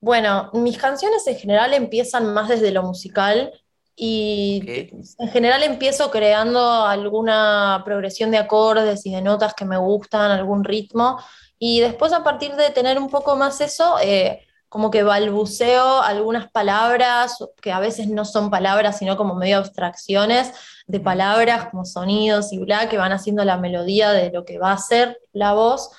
Bueno, 0.00 0.50
mis 0.52 0.78
canciones 0.78 1.26
en 1.26 1.36
general 1.36 1.74
empiezan 1.74 2.34
más 2.34 2.48
desde 2.48 2.72
lo 2.72 2.82
musical 2.82 3.52
y 3.94 4.90
en 5.18 5.28
general 5.28 5.62
empiezo 5.62 6.10
creando 6.10 6.84
alguna 6.86 7.82
progresión 7.84 8.30
de 8.30 8.38
acordes 8.38 9.06
y 9.06 9.12
de 9.12 9.22
notas 9.22 9.54
que 9.54 9.64
me 9.64 9.76
gustan, 9.76 10.30
algún 10.30 10.64
ritmo, 10.64 11.18
y 11.58 11.80
después 11.80 12.12
a 12.12 12.24
partir 12.24 12.56
de 12.56 12.70
tener 12.70 12.98
un 12.98 13.08
poco 13.08 13.36
más 13.36 13.60
eso, 13.60 13.96
eh, 14.02 14.44
como 14.72 14.90
que 14.90 15.02
balbuceo 15.02 16.00
algunas 16.00 16.50
palabras, 16.50 17.44
que 17.60 17.72
a 17.72 17.78
veces 17.78 18.08
no 18.08 18.24
son 18.24 18.48
palabras, 18.48 18.96
sino 18.98 19.18
como 19.18 19.34
medio 19.34 19.58
abstracciones 19.58 20.50
de 20.86 20.98
palabras, 20.98 21.68
como 21.68 21.84
sonidos 21.84 22.54
y 22.54 22.58
bla, 22.58 22.88
que 22.88 22.96
van 22.96 23.12
haciendo 23.12 23.44
la 23.44 23.58
melodía 23.58 24.12
de 24.12 24.30
lo 24.30 24.46
que 24.46 24.56
va 24.56 24.72
a 24.72 24.78
ser 24.78 25.18
la 25.34 25.52
voz, 25.52 25.90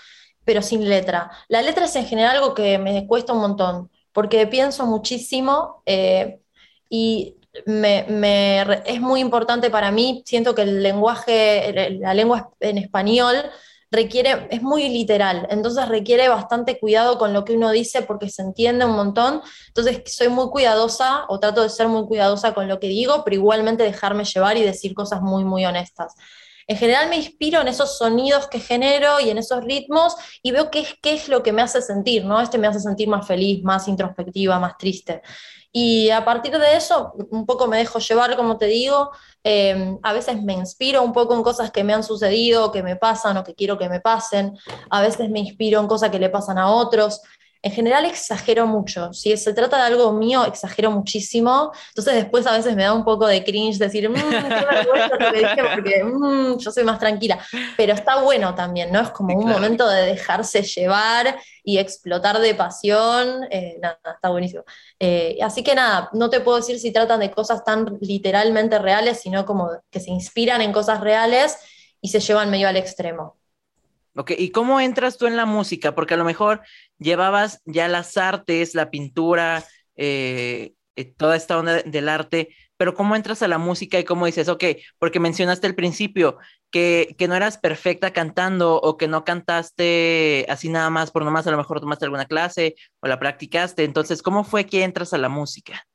pero 0.44 0.63
sin 0.63 0.89
letra. 0.89 1.30
La 1.50 1.62
letra 1.62 1.86
es 1.86 1.96
en 1.96 2.08
general 2.08 2.38
algo 2.38 2.56
que 2.56 2.80
me 2.80 3.06
cuesta 3.06 3.34
un 3.34 3.42
montón, 3.42 3.92
porque 4.12 4.48
pienso 4.48 4.88
muchísimo 4.88 5.84
eh, 5.86 6.39
y 6.89 7.36
es 7.53 9.01
muy 9.01 9.20
importante 9.20 9.70
para 9.70 9.92
mí, 9.92 10.24
siento 10.25 10.56
que 10.56 10.63
el 10.63 10.82
lenguaje, 10.82 11.92
la 12.00 12.15
lengua 12.15 12.50
en 12.60 12.80
español, 12.80 13.36
requiere, 13.93 14.47
es 14.50 14.62
muy 14.62 14.89
literal, 14.89 15.47
entonces 15.50 15.88
requiere 15.88 16.27
bastante 16.27 16.79
cuidado 16.79 17.17
con 17.17 17.31
lo 17.31 17.45
que 17.45 17.53
uno 17.53 17.71
dice 17.71 18.01
porque 18.01 18.29
se 18.29 18.41
entiende 18.41 18.85
un 18.85 18.95
montón. 18.95 19.41
Entonces 19.67 20.01
soy 20.07 20.27
muy 20.29 20.50
cuidadosa 20.50 21.25
o 21.29 21.39
trato 21.39 21.62
de 21.62 21.69
ser 21.69 21.88
muy 21.88 22.05
cuidadosa 22.05 22.53
con 22.53 22.67
lo 22.67 22.79
que 22.79 22.88
digo, 22.88 23.23
pero 23.23 23.35
igualmente 23.35 23.83
dejarme 23.83 24.25
llevar 24.25 24.57
y 24.57 24.63
decir 24.63 24.93
cosas 24.93 25.21
muy, 25.21 25.45
muy 25.45 25.63
honestas. 25.65 26.15
En 26.65 26.77
general 26.77 27.09
me 27.09 27.17
inspiro 27.17 27.62
en 27.62 27.67
esos 27.67 27.97
sonidos 27.97 28.47
que 28.47 28.59
genero 28.59 29.19
y 29.19 29.29
en 29.29 29.38
esos 29.38 29.63
ritmos 29.63 30.15
y 30.41 30.51
veo 30.51 30.71
qué 30.71 30.79
es, 30.79 30.95
qué 31.01 31.13
es 31.13 31.27
lo 31.27 31.43
que 31.43 31.51
me 31.51 31.62
hace 31.62 31.81
sentir, 31.81 32.25
¿no? 32.25 32.41
Este 32.41 32.57
me 32.57 32.67
hace 32.67 32.79
sentir 32.79 33.07
más 33.09 33.27
feliz, 33.27 33.63
más 33.63 33.88
introspectiva, 33.88 34.59
más 34.59 34.77
triste. 34.77 35.21
Y 35.75 36.12
a 36.12 36.24
partir 36.24 36.56
de 36.60 36.75
eso, 36.75 37.13
un 37.32 37.48
poco 37.48 37.65
me 37.68 37.77
dejo 37.77 37.98
llevar, 37.98 38.36
como 38.36 38.58
te 38.60 38.68
digo, 38.68 39.10
em, 39.44 39.98
a 40.03 40.13
veces 40.13 40.42
me 40.44 40.53
inspiro 40.53 41.01
un 41.01 41.13
poco 41.13 41.34
en 41.34 41.42
cosas 41.42 41.72
que 41.72 41.84
me 41.84 41.94
han 41.94 42.03
sucedido, 42.03 42.72
que 42.72 42.84
me 42.84 42.96
pasan 42.96 43.38
o 43.38 43.44
que 43.44 43.56
quiero 43.56 43.80
que 43.80 43.89
me 43.89 44.00
pasen, 44.00 44.56
a 44.92 45.01
veces 45.01 45.32
me 45.32 45.39
inspiro 45.39 45.80
en 45.80 45.88
cosas 45.88 46.12
que 46.12 46.20
le 46.20 46.30
pasan 46.30 46.60
a 46.60 46.72
otros. 46.72 47.22
En 47.63 47.72
general 47.72 48.03
exagero 48.03 48.67
mucho. 48.67 49.13
Si 49.13 49.36
se 49.38 49.53
trata 49.53 49.77
de 49.77 49.84
algo 49.84 50.12
mío, 50.12 50.46
exagero 50.46 50.91
muchísimo. 50.91 51.72
Entonces 51.89 52.15
después 52.15 52.46
a 52.46 52.51
veces 52.51 52.75
me 52.75 52.84
da 52.84 52.93
un 52.93 53.05
poco 53.05 53.25
de 53.25 53.41
cringe 53.41 53.77
decir, 53.77 54.10
mmm, 54.10 54.15
qué 54.15 54.22
vergüenza 54.70 55.17
lo 55.17 55.32
que 55.32 55.38
dije 55.39 55.63
porque 55.74 56.03
mmm, 56.03 56.58
yo 56.58 56.72
soy 56.72 56.84
más 56.84 57.00
tranquila. 57.00 57.39
Pero 57.77 57.93
está 57.93 58.22
bueno 58.22 58.53
también, 58.53 58.91
¿no? 58.91 59.00
Es 59.00 59.12
como 59.12 59.38
un 59.38 59.48
momento 59.48 59.88
de 59.88 60.01
dejarse 60.08 60.62
llevar 60.62 61.39
y 61.63 61.77
explotar 61.77 62.39
de 62.39 62.53
pasión. 62.53 63.48
Eh, 63.50 63.77
nada, 63.82 63.98
está 64.13 64.29
buenísimo. 64.29 64.63
Eh, 65.00 65.38
así 65.41 65.63
que 65.63 65.74
nada, 65.74 66.10
no 66.12 66.29
te 66.29 66.41
puedo 66.41 66.58
decir 66.58 66.77
si 66.79 66.91
tratan 66.91 67.22
de 67.22 67.32
cosas 67.32 67.63
tan 67.63 67.98
literalmente 68.01 68.77
reales, 68.77 69.22
sino 69.22 69.46
como 69.46 69.70
que 69.89 70.01
se 70.01 70.12
inspiran 70.12 70.62
en 70.62 70.74
cosas 70.74 71.00
reales 71.00 71.58
y 72.01 72.10
se 72.10 72.20
llevan 72.20 72.51
medio 72.51 72.67
al 72.67 72.75
extremo. 72.75 73.38
Ok, 74.15 74.32
¿y 74.38 74.51
cómo 74.51 74.79
entras 74.79 75.17
tú 75.17 75.25
en 75.25 75.36
la 75.36 75.46
música? 75.46 75.96
Porque 75.96 76.13
a 76.13 76.17
lo 76.17 76.24
mejor 76.24 76.62
llevabas 77.00 77.62
ya 77.65 77.88
las 77.88 78.15
artes, 78.17 78.75
la 78.75 78.91
pintura, 78.91 79.63
eh, 79.96 80.74
eh, 80.96 81.05
toda 81.17 81.36
esta 81.36 81.58
onda 81.58 81.82
del 81.82 82.10
arte, 82.10 82.50
pero 82.77 82.93
¿cómo 82.93 83.15
entras 83.15 83.41
a 83.41 83.48
la 83.48 83.58
música 83.58 84.00
y 84.00 84.03
cómo 84.03 84.27
dices, 84.27 84.50
ok, 84.50 84.63
porque 85.00 85.20
mencionaste 85.20 85.65
al 85.65 85.74
principio 85.75 86.38
que, 86.70 87.15
que 87.17 87.27
no 87.27 87.36
eras 87.36 87.58
perfecta 87.58 88.13
cantando 88.13 88.79
o 88.79 88.98
que 88.98 89.08
no 89.08 89.24
cantaste 89.24 90.46
así 90.50 90.70
nada 90.70 90.89
más 90.91 91.10
por 91.12 91.24
nomás, 91.25 91.48
a 91.48 91.51
lo 91.51 91.58
mejor 91.58 91.79
tomaste 91.79 92.05
alguna 92.05 92.25
clase 92.25 92.75
o 93.00 93.08
la 93.08 93.20
practicaste, 93.20 93.84
entonces, 93.84 94.22
¿cómo 94.22 94.43
fue 94.43 94.65
que 94.65 94.84
entras 94.84 95.13
a 95.13 95.17
la 95.17 95.29
música? 95.29 95.88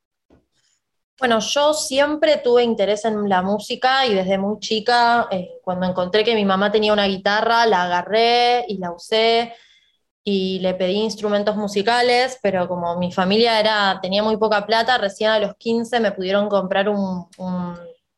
Bueno, 1.19 1.41
yo 1.41 1.75
siempre 1.75 2.37
tuve 2.37 2.63
interés 2.63 3.05
en 3.05 3.29
la 3.29 3.43
música 3.43 4.07
y 4.07 4.15
desde 4.15 4.39
muy 4.39 4.61
chica, 4.61 5.27
eh, 5.33 5.59
cuando 5.65 5.87
encontré 5.87 6.23
que 6.23 6.37
mi 6.37 6.45
mamá 6.45 6.71
tenía 6.71 6.93
una 6.93 7.07
guitarra, 7.07 7.67
la 7.67 7.83
agarré 7.85 8.65
y 8.69 8.79
la 8.79 8.93
usé 8.93 9.53
y 10.23 10.61
le 10.61 10.75
pedí 10.75 10.95
instrumentos 10.95 11.57
musicales, 11.57 12.39
pero 12.41 12.69
como 12.69 12.97
mi 12.99 13.11
familia 13.11 13.59
era, 13.59 13.99
tenía 14.01 14.23
muy 14.23 14.37
poca 14.37 14.65
plata, 14.65 14.97
recién 14.97 15.31
a 15.31 15.41
los 15.41 15.57
15 15.57 15.99
me 15.99 16.13
pudieron 16.13 16.49
comprar 16.49 16.89
un, 16.89 17.27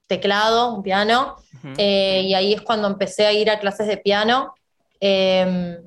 teclado, 0.07 0.75
un 0.75 0.83
piano, 0.83 1.37
eh, 1.79 2.23
y 2.27 2.35
ahí 2.35 2.53
es 2.53 2.61
cuando 2.61 2.87
empecé 2.89 3.27
a 3.27 3.33
ir 3.33 3.49
a 3.49 3.61
clases 3.61 3.87
de 3.87 3.97
piano. 3.97 4.53
Em, 4.99 5.79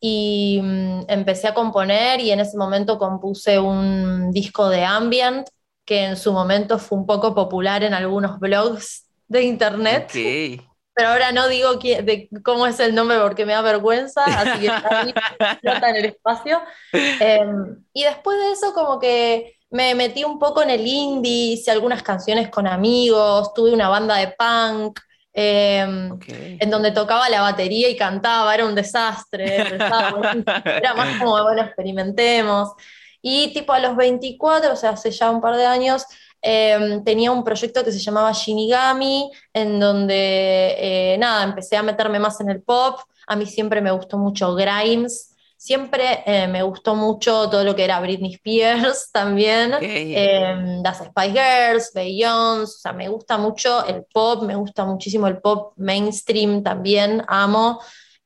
y 0.00 0.60
mm, 0.62 1.02
empecé 1.08 1.48
a 1.48 1.54
componer 1.54 2.20
y 2.20 2.30
en 2.30 2.40
ese 2.40 2.56
momento 2.56 2.98
compuse 2.98 3.58
un 3.58 4.30
disco 4.30 4.68
de 4.68 4.84
ambient 4.84 5.48
que 5.88 6.04
en 6.04 6.18
su 6.18 6.34
momento 6.34 6.78
fue 6.78 6.98
un 6.98 7.06
poco 7.06 7.34
popular 7.34 7.82
en 7.82 7.94
algunos 7.94 8.38
blogs 8.38 9.06
de 9.26 9.44
internet. 9.44 10.10
Pero 10.12 11.08
ahora 11.08 11.32
no 11.32 11.48
digo 11.48 11.76
de 11.76 12.28
cómo 12.44 12.66
es 12.66 12.78
el 12.78 12.94
nombre 12.94 13.18
porque 13.20 13.46
me 13.46 13.54
da 13.54 13.62
vergüenza, 13.62 14.22
así 14.22 14.66
que 14.66 14.66
está 15.62 15.88
en 15.88 15.96
el 15.96 16.04
espacio. 16.04 16.60
Em, 16.92 17.82
y 17.94 18.04
después 18.04 18.38
de 18.38 18.52
eso, 18.52 18.74
como 18.74 18.98
que 18.98 19.56
me 19.70 19.94
metí 19.94 20.24
un 20.24 20.38
poco 20.38 20.60
en 20.60 20.68
el 20.68 20.86
indie, 20.86 21.54
hice 21.54 21.70
algunas 21.70 22.02
canciones 22.02 22.50
con 22.50 22.66
amigos, 22.66 23.54
tuve 23.54 23.72
una 23.72 23.88
banda 23.88 24.16
de 24.16 24.28
punk, 24.28 25.00
em, 25.32 26.18
en 26.26 26.68
donde 26.70 26.90
tocaba 26.90 27.30
la 27.30 27.40
batería 27.40 27.88
y 27.88 27.96
cantaba, 27.96 28.54
era 28.54 28.66
un 28.66 28.74
desastre, 28.74 29.56
era 30.82 30.94
más 30.94 31.18
como, 31.18 31.42
bueno, 31.42 31.62
experimentemos. 31.62 32.74
Y 33.22 33.52
tipo 33.52 33.72
a 33.72 33.80
los 33.80 33.96
24, 33.96 34.72
o 34.72 34.76
sea, 34.76 34.90
hace 34.90 35.10
ya 35.10 35.30
un 35.30 35.40
par 35.40 35.56
de 35.56 35.66
años, 35.66 36.04
em, 36.40 37.02
tenía 37.04 37.32
un 37.32 37.44
proyecto 37.44 37.84
que 37.84 37.92
se 37.92 37.98
llamaba 37.98 38.32
Shinigami, 38.32 39.30
en 39.52 39.80
donde, 39.80 41.14
eh, 41.14 41.18
nada, 41.18 41.44
empecé 41.44 41.76
a 41.76 41.82
meterme 41.82 42.18
más 42.18 42.40
en 42.40 42.50
el 42.50 42.62
pop. 42.62 43.00
A 43.26 43.36
mí 43.36 43.46
siempre 43.46 43.80
me 43.80 43.90
gustó 43.90 44.18
mucho 44.18 44.54
Grimes, 44.54 45.34
siempre 45.58 46.22
eh, 46.24 46.46
me 46.46 46.62
gustó 46.62 46.94
mucho 46.94 47.50
todo 47.50 47.64
lo 47.64 47.74
que 47.74 47.84
era 47.84 48.00
Britney 48.00 48.34
Spears 48.34 49.10
también, 49.12 49.74
em, 49.80 50.82
las 50.82 50.98
Spice 50.98 51.32
Girls, 51.32 51.92
Beyoncé, 51.92 52.62
o 52.62 52.66
sea, 52.78 52.92
me 52.92 53.08
gusta 53.08 53.36
mucho 53.36 53.84
el 53.84 54.04
pop, 54.04 54.44
me 54.44 54.54
gusta 54.54 54.84
muchísimo 54.84 55.26
el 55.26 55.38
pop 55.38 55.72
mainstream 55.76 56.62
también, 56.62 57.22
amo. 57.26 57.80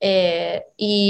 Eh, 0.05 0.65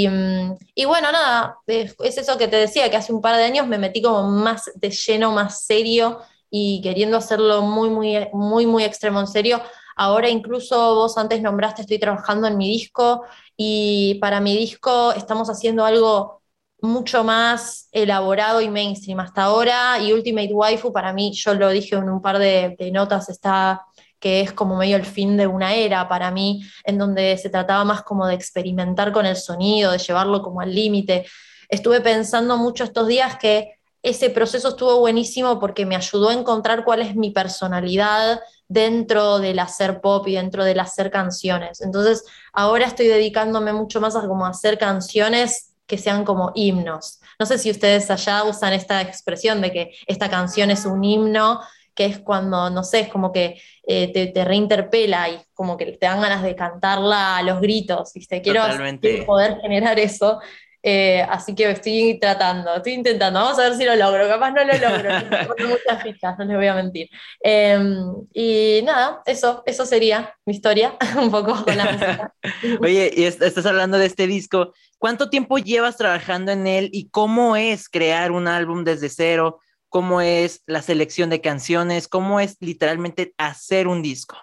mm, 0.06 0.52
y, 0.74 0.84
bueno, 0.84 1.10
nada, 1.10 1.56
es, 1.66 1.96
eso 1.98 2.36
que 2.36 2.46
te 2.46 2.56
decía, 2.56 2.90
que 2.90 2.96
hace 2.98 3.12
un 3.12 3.22
par 3.22 3.36
de 3.36 3.44
años 3.44 3.66
me 3.66 3.78
metí 3.78 4.02
como 4.02 4.24
más 4.30 4.70
de 4.74 4.90
lleno, 4.90 5.32
más 5.32 5.64
serio 5.64 6.18
y 6.50 6.82
queriendo 6.82 7.16
hacerlo 7.16 7.62
muy, 7.62 7.88
muy, 7.88 8.28
muy, 8.34 8.66
muy 8.66 8.84
extremo 8.84 9.18
en 9.20 9.26
serio. 9.26 9.62
Ahora 9.96 10.28
incluso 10.28 10.94
vos 10.94 11.16
antes 11.16 11.40
nombraste, 11.40 11.82
estoy 11.82 11.98
trabajando 11.98 12.46
en 12.46 12.58
mi 12.58 12.68
disco 12.68 13.24
y 13.56 14.18
para 14.20 14.40
mi 14.40 14.54
disco 14.56 15.12
estamos 15.12 15.48
haciendo 15.48 15.86
algo 15.86 16.42
mucho 16.82 17.24
más 17.24 17.88
elaborado 17.92 18.60
y 18.60 18.68
mainstream 18.68 19.20
hasta 19.20 19.44
ahora 19.44 20.00
y 20.00 20.12
Ultimate 20.12 20.52
Waifu 20.52 20.92
para 20.92 21.12
mí, 21.14 21.32
yo 21.32 21.54
lo 21.54 21.70
dije 21.70 21.96
en 21.96 22.10
un 22.10 22.20
par 22.20 22.38
de 22.38 22.90
notas, 22.92 23.28
está 23.30 23.86
que 24.22 24.40
es 24.40 24.52
como 24.52 24.76
medio 24.76 24.96
el 24.96 25.04
fin 25.04 25.36
de 25.36 25.48
una 25.48 25.74
era 25.74 26.08
para 26.08 26.30
mí, 26.30 26.64
en 26.84 26.96
donde 26.96 27.36
se 27.38 27.50
trataba 27.50 27.84
más 27.84 28.02
como 28.02 28.24
de 28.28 28.34
experimentar 28.34 29.10
con 29.10 29.26
el 29.26 29.34
sonido, 29.34 29.90
de 29.90 29.98
llevarlo 29.98 30.42
como 30.42 30.60
al 30.60 30.72
límite. 30.72 31.26
Estuve 31.68 32.00
pensando 32.00 32.56
mucho 32.56 32.84
estos 32.84 33.08
días 33.08 33.36
que 33.36 33.80
ese 34.00 34.30
proceso 34.30 34.68
estuvo 34.68 35.00
buenísimo 35.00 35.58
porque 35.58 35.84
me 35.86 35.96
ayudó 35.96 36.28
a 36.28 36.34
encontrar 36.34 36.84
cuál 36.84 37.02
es 37.02 37.16
mi 37.16 37.32
personalidad 37.32 38.40
dentro 38.68 39.40
del 39.40 39.58
hacer 39.58 40.00
pop 40.00 40.26
y 40.28 40.34
dentro 40.34 40.62
del 40.64 40.78
hacer 40.78 41.10
canciones. 41.10 41.80
Entonces, 41.80 42.24
ahora 42.52 42.86
estoy 42.86 43.08
dedicándome 43.08 43.72
mucho 43.72 44.00
más 44.00 44.14
a 44.14 44.28
como 44.28 44.46
hacer 44.46 44.78
canciones 44.78 45.74
que 45.88 45.98
sean 45.98 46.24
como 46.24 46.52
himnos. 46.54 47.18
No 47.40 47.46
sé 47.46 47.58
si 47.58 47.72
ustedes 47.72 48.08
allá 48.08 48.44
usan 48.44 48.72
esta 48.72 49.00
expresión 49.02 49.60
de 49.60 49.72
que 49.72 49.90
esta 50.06 50.30
canción 50.30 50.70
es 50.70 50.86
un 50.86 51.02
himno 51.02 51.60
que 51.94 52.06
es 52.06 52.18
cuando, 52.18 52.70
no 52.70 52.82
sé, 52.84 53.00
es 53.00 53.08
como 53.08 53.32
que 53.32 53.60
eh, 53.86 54.32
te, 54.32 54.44
reinterpela 54.44 55.28
y 55.28 55.38
como 55.54 55.76
que 55.76 55.86
te 55.92 56.06
dan 56.06 56.20
ganas 56.20 56.42
de 56.42 56.56
cantarla 56.56 57.36
a 57.36 57.42
los 57.42 57.60
gritos, 57.60 58.12
¿viste? 58.14 58.40
Quiero, 58.42 58.62
quiero 59.00 59.26
poder 59.26 59.58
generar 59.60 59.98
eso. 59.98 60.40
Eh, 60.84 61.24
así 61.28 61.54
que 61.54 61.70
estoy 61.70 62.18
tratando, 62.20 62.74
estoy 62.74 62.94
intentando, 62.94 63.38
vamos 63.38 63.56
a 63.56 63.68
ver 63.68 63.76
si 63.76 63.84
lo 63.84 63.94
logro, 63.94 64.26
capaz 64.26 64.50
no 64.50 64.64
lo 64.64 64.72
logro, 64.72 65.10
muchas 65.68 66.02
fichas, 66.02 66.36
no 66.36 66.44
les 66.44 66.56
voy 66.56 66.66
a 66.66 66.74
mentir. 66.74 67.08
Em, 67.40 68.26
y 68.34 68.80
nada, 68.82 69.22
eso, 69.24 69.62
eso 69.64 69.86
sería 69.86 70.34
mi 70.44 70.54
historia, 70.54 70.96
un 71.16 71.30
poco 71.30 71.64
con 71.64 71.76
la 71.76 71.84
música. 71.84 72.34
Oye, 72.80 73.12
y 73.14 73.24
estás 73.24 73.64
hablando 73.64 73.96
de 73.96 74.06
este 74.06 74.26
disco, 74.26 74.72
¿cuánto 74.98 75.30
tiempo 75.30 75.58
llevas 75.58 75.96
trabajando 75.96 76.50
en 76.50 76.66
él 76.66 76.90
y 76.92 77.10
cómo 77.10 77.54
es 77.54 77.88
crear 77.88 78.32
un 78.32 78.48
álbum 78.48 78.82
desde 78.82 79.08
cero? 79.08 79.60
Cómo 79.92 80.22
es 80.22 80.62
la 80.66 80.80
selección 80.80 81.28
de 81.28 81.42
canciones, 81.42 82.08
cómo 82.08 82.40
es 82.40 82.56
literalmente 82.60 83.34
hacer 83.36 83.86
un 83.86 84.00
disco. 84.00 84.38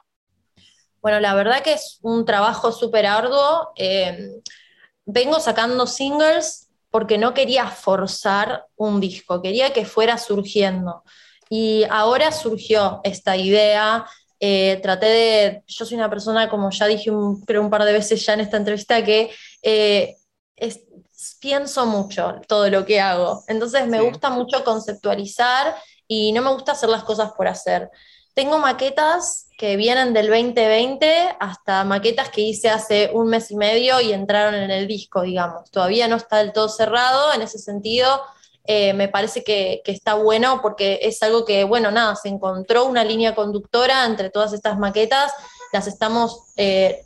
Bueno, 1.02 1.20
la 1.20 1.34
verdad 1.34 1.64
que 1.64 1.74
es 1.74 1.98
un 2.04 2.24
trabajo 2.24 2.72
súper 2.72 3.08
arduo. 3.08 3.72
Eh, 3.76 4.30
vengo 5.06 5.40
sacando 5.40 5.88
singles 5.88 6.70
porque 6.92 7.18
no 7.18 7.34
quería 7.34 7.66
forzar 7.66 8.68
un 8.76 9.00
disco, 9.00 9.42
quería 9.42 9.74
que 9.74 9.86
fuera 9.86 10.20
surgiendo. 10.20 11.04
Y 11.50 11.84
ahora 11.90 12.32
surgió 12.32 13.02
esta 13.04 13.36
idea. 13.36 14.06
Eh, 14.40 14.80
traté 14.84 15.08
de, 15.08 15.64
yo 15.66 15.84
soy 15.84 15.98
una 15.98 16.12
persona, 16.12 16.48
como 16.48 16.70
ya 16.70 16.86
dije 16.86 17.10
creo 17.48 17.62
un 17.62 17.72
par 17.72 17.86
de 17.86 17.94
veces 17.94 18.24
ya 18.24 18.34
en 18.36 18.42
esta 18.42 18.58
entrevista, 18.58 19.04
que 19.04 19.32
eh, 19.64 20.16
es, 20.56 20.82
pienso 21.40 21.86
mucho 21.86 22.42
todo 22.48 22.70
lo 22.70 22.86
que 22.86 23.00
hago. 23.00 23.44
Entonces 23.48 23.88
me 23.88 24.02
gusta 24.02 24.30
mucho 24.30 24.64
conceptualizar 24.64 25.76
y 26.08 26.32
no 26.32 26.42
me 26.42 26.52
gusta 26.52 26.74
hacer 26.74 26.90
las 26.90 27.04
cosas 27.04 27.32
por 27.34 27.48
hacer. 27.48 27.90
Tengo 28.34 28.58
maquetas 28.58 29.48
que 29.58 29.76
vienen 29.76 30.14
del 30.14 30.28
2020 30.28 31.36
hasta 31.40 31.84
maquetas 31.84 32.30
que 32.30 32.42
hice 32.42 32.70
hace 32.70 33.10
un 33.14 33.28
mes 33.28 33.52
y 33.52 33.56
medio 33.56 34.00
y 34.00 34.14
entraron 34.14 34.56
en 34.56 34.72
el 34.72 34.88
disco, 34.88 35.22
digamos. 35.24 35.70
Todavía 35.72 36.08
no 36.08 36.16
está 36.16 36.38
del 36.38 36.54
todo 36.54 36.70
cerrado, 36.70 37.34
en 37.34 37.42
ese 37.42 37.60
sentido 37.60 38.22
eh, 38.72 38.94
me 38.94 39.08
parece 39.08 39.44
que, 39.44 39.82
está 39.86 40.14
bueno 40.14 40.62
porque 40.62 41.00
es 41.02 41.24
algo 41.24 41.44
que, 41.44 41.64
bueno, 41.64 41.90
nada, 41.90 42.16
se 42.16 42.30
encontró 42.30 42.86
una 42.86 43.04
línea 43.04 43.34
conductora 43.34 44.06
entre 44.06 44.30
todas 44.30 44.54
estas 44.54 44.78
maquetas, 44.78 45.34
las 45.74 45.88
estamos 45.88 46.44
eh, 46.56 47.04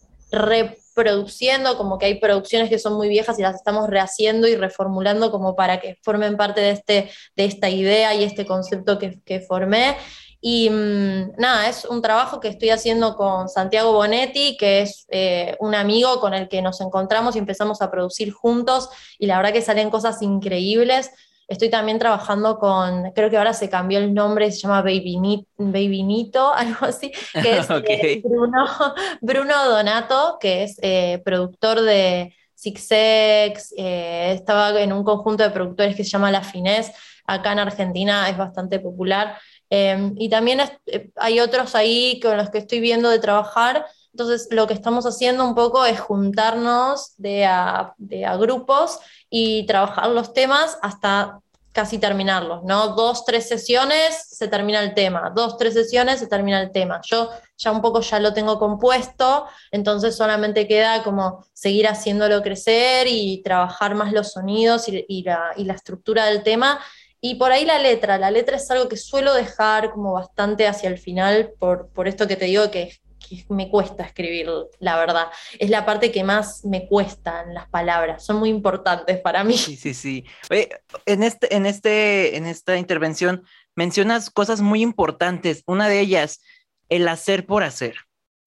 produciendo, 0.94 1.78
como 1.78 1.98
que 1.98 2.06
hay 2.06 2.20
producciones 2.20 2.70
que 2.70 2.80
son 2.80 2.94
muy 2.94 3.10
viejas 3.10 3.38
y 3.40 3.42
las 3.42 3.56
estamos 3.56 3.90
rehaciendo 3.90 4.48
y 4.48 4.56
reformulando 4.56 5.32
como 5.32 5.56
para 5.56 5.80
que 5.80 5.98
formen 6.02 6.38
parte 6.38 6.62
de, 6.62 6.72
este, 6.72 7.12
de 7.36 7.46
esta 7.46 7.70
idea 7.70 8.14
y 8.14 8.24
este 8.24 8.46
concepto 8.46 8.98
que, 9.00 9.40
formé. 9.42 9.98
Y 10.40 10.70
mm, 10.70 11.34
nada, 11.38 11.70
es 11.70 11.86
un 11.86 12.02
trabajo 12.02 12.40
que 12.40 12.50
estoy 12.50 12.70
haciendo 12.70 13.16
con 13.16 13.50
Santiago 13.50 13.94
Bonetti, 13.94 14.58
que 14.58 14.82
es 14.82 15.06
eh, 15.10 15.56
un 15.60 15.74
amigo 15.76 16.20
con 16.20 16.34
el 16.34 16.50
que 16.50 16.62
nos 16.62 16.82
encontramos 16.82 17.36
y 17.36 17.40
empezamos 17.40 17.82
a 17.82 17.90
producir 17.90 18.32
juntos 18.32 18.90
y 19.18 19.26
la 19.26 19.38
verdad 19.38 19.54
que 19.54 19.62
salen 19.62 19.90
cosas 19.90 20.22
increíbles. 20.22 21.12
Estoy 21.48 21.70
también 21.70 22.00
trabajando 22.00 22.58
con, 22.58 23.12
creo 23.12 23.30
que 23.30 23.38
ahora 23.38 23.54
se 23.54 23.70
cambió 23.70 24.00
el 24.00 24.14
nombre, 24.14 24.52
se 24.52 24.60
llama 24.60 24.82
Baby, 24.82 25.18
Nito, 26.04 26.54
algo 26.56 26.86
así, 26.86 27.12
que 27.34 27.58
es 27.58 27.68
eh, 27.88 28.22
Bruno, 28.24 28.66
Bruno, 29.22 29.70
Donato, 29.70 30.38
que 30.40 30.64
es 30.64 30.78
eh, 30.82 31.22
productor 31.24 31.82
de 31.82 32.34
Six 32.56 32.88
Sex, 32.88 33.74
eh, 33.78 34.32
estaba 34.34 34.80
en 34.82 34.94
un 34.94 35.04
conjunto 35.04 35.44
de 35.44 35.50
productores 35.50 35.96
que 35.96 36.04
se 36.04 36.12
llama 36.12 36.32
La 36.32 36.42
Finés, 36.42 36.92
acá 37.26 37.52
en 37.52 37.60
Argentina 37.60 38.30
es 38.30 38.38
bastante 38.38 38.80
popular. 38.80 39.38
Em, 39.70 40.14
y 40.18 40.30
también 40.30 40.62
hay 41.16 41.40
otros 41.40 41.74
ahí 41.76 42.20
con 42.22 42.38
los 42.38 42.50
que 42.52 42.60
estoy 42.60 42.80
viendo 42.80 43.10
de 43.10 43.20
trabajar. 43.20 43.86
Entonces, 44.14 44.48
lo 44.52 44.68
que 44.68 44.74
estamos 44.74 45.06
haciendo 45.06 45.44
un 45.44 45.56
poco 45.56 45.86
es 45.86 46.00
juntarnos 46.00 47.14
de 47.18 47.46
a 47.46 47.96
grupos 48.40 49.00
y 49.30 49.66
trabajar 49.66 50.10
los 50.10 50.34
temas 50.34 50.78
hasta 50.82 51.40
casi 51.74 51.98
terminarlos, 51.98 52.64
¿no? 52.64 52.90
Dos, 52.90 53.26
tres 53.26 53.48
sesiones, 53.48 54.28
se 54.30 54.48
termina 54.48 54.80
el 54.82 54.94
tema, 54.94 55.34
dos, 55.36 55.58
tres 55.58 55.74
sesiones, 55.74 56.20
se 56.20 56.28
termina 56.28 56.62
el 56.62 56.72
tema. 56.72 57.02
Yo 57.04 57.32
ya 57.58 57.72
un 57.72 57.82
poco 57.82 58.00
ya 58.02 58.20
lo 58.20 58.32
tengo 58.32 58.60
compuesto, 58.60 59.48
entonces 59.72 60.16
solamente 60.16 60.68
queda 60.68 61.04
como 61.04 61.44
seguir 61.52 61.88
haciéndolo 61.88 62.44
crecer 62.44 63.08
y 63.10 63.42
trabajar 63.44 63.96
más 63.96 64.14
los 64.14 64.32
sonidos 64.32 64.88
y, 64.88 65.24
la, 65.24 65.52
y 65.58 65.64
la 65.64 65.74
estructura 65.74 66.26
del 66.26 66.44
tema. 66.44 66.80
Y 67.20 67.36
por 67.36 67.52
ahí 67.52 67.66
la 67.66 67.80
letra, 67.80 68.20
la 68.20 68.30
letra 68.30 68.58
es 68.58 68.70
algo 68.70 68.88
que 68.88 68.98
suelo 68.98 69.34
dejar 69.34 69.92
como 69.92 70.14
bastante 70.14 70.68
hacia 70.68 70.90
el 70.90 71.00
final, 71.00 71.54
por, 71.58 71.90
por 71.90 72.08
esto 72.08 72.28
que 72.28 72.36
te 72.36 72.46
digo 72.46 72.70
que 72.70 73.00
que 73.28 73.46
me 73.50 73.70
cuesta 73.70 74.04
escribir, 74.04 74.50
la 74.80 74.98
verdad. 74.98 75.28
Es 75.60 75.70
la 75.70 75.86
parte 75.86 76.12
que 76.12 76.24
más 76.24 76.64
me 76.66 76.88
cuestan 76.88 77.54
las 77.54 77.68
palabras, 77.70 78.24
son 78.26 78.38
muy 78.38 78.50
importantes 78.50 79.20
para 79.20 79.44
mí. 79.44 79.58
Sí, 79.58 79.76
sí, 79.76 79.94
sí. 79.94 80.26
en, 81.06 81.24
este, 81.24 81.56
en, 81.56 81.66
este, 81.66 82.38
en 82.38 82.46
esta 82.46 82.78
intervención 82.78 83.44
mencionas 83.76 84.30
cosas 84.30 84.62
muy 84.62 84.82
importantes. 84.82 85.64
Una 85.66 85.88
de 85.88 86.00
ellas, 86.00 86.42
el 86.90 87.08
hacer 87.08 87.46
por 87.46 87.64
hacer. 87.64 87.96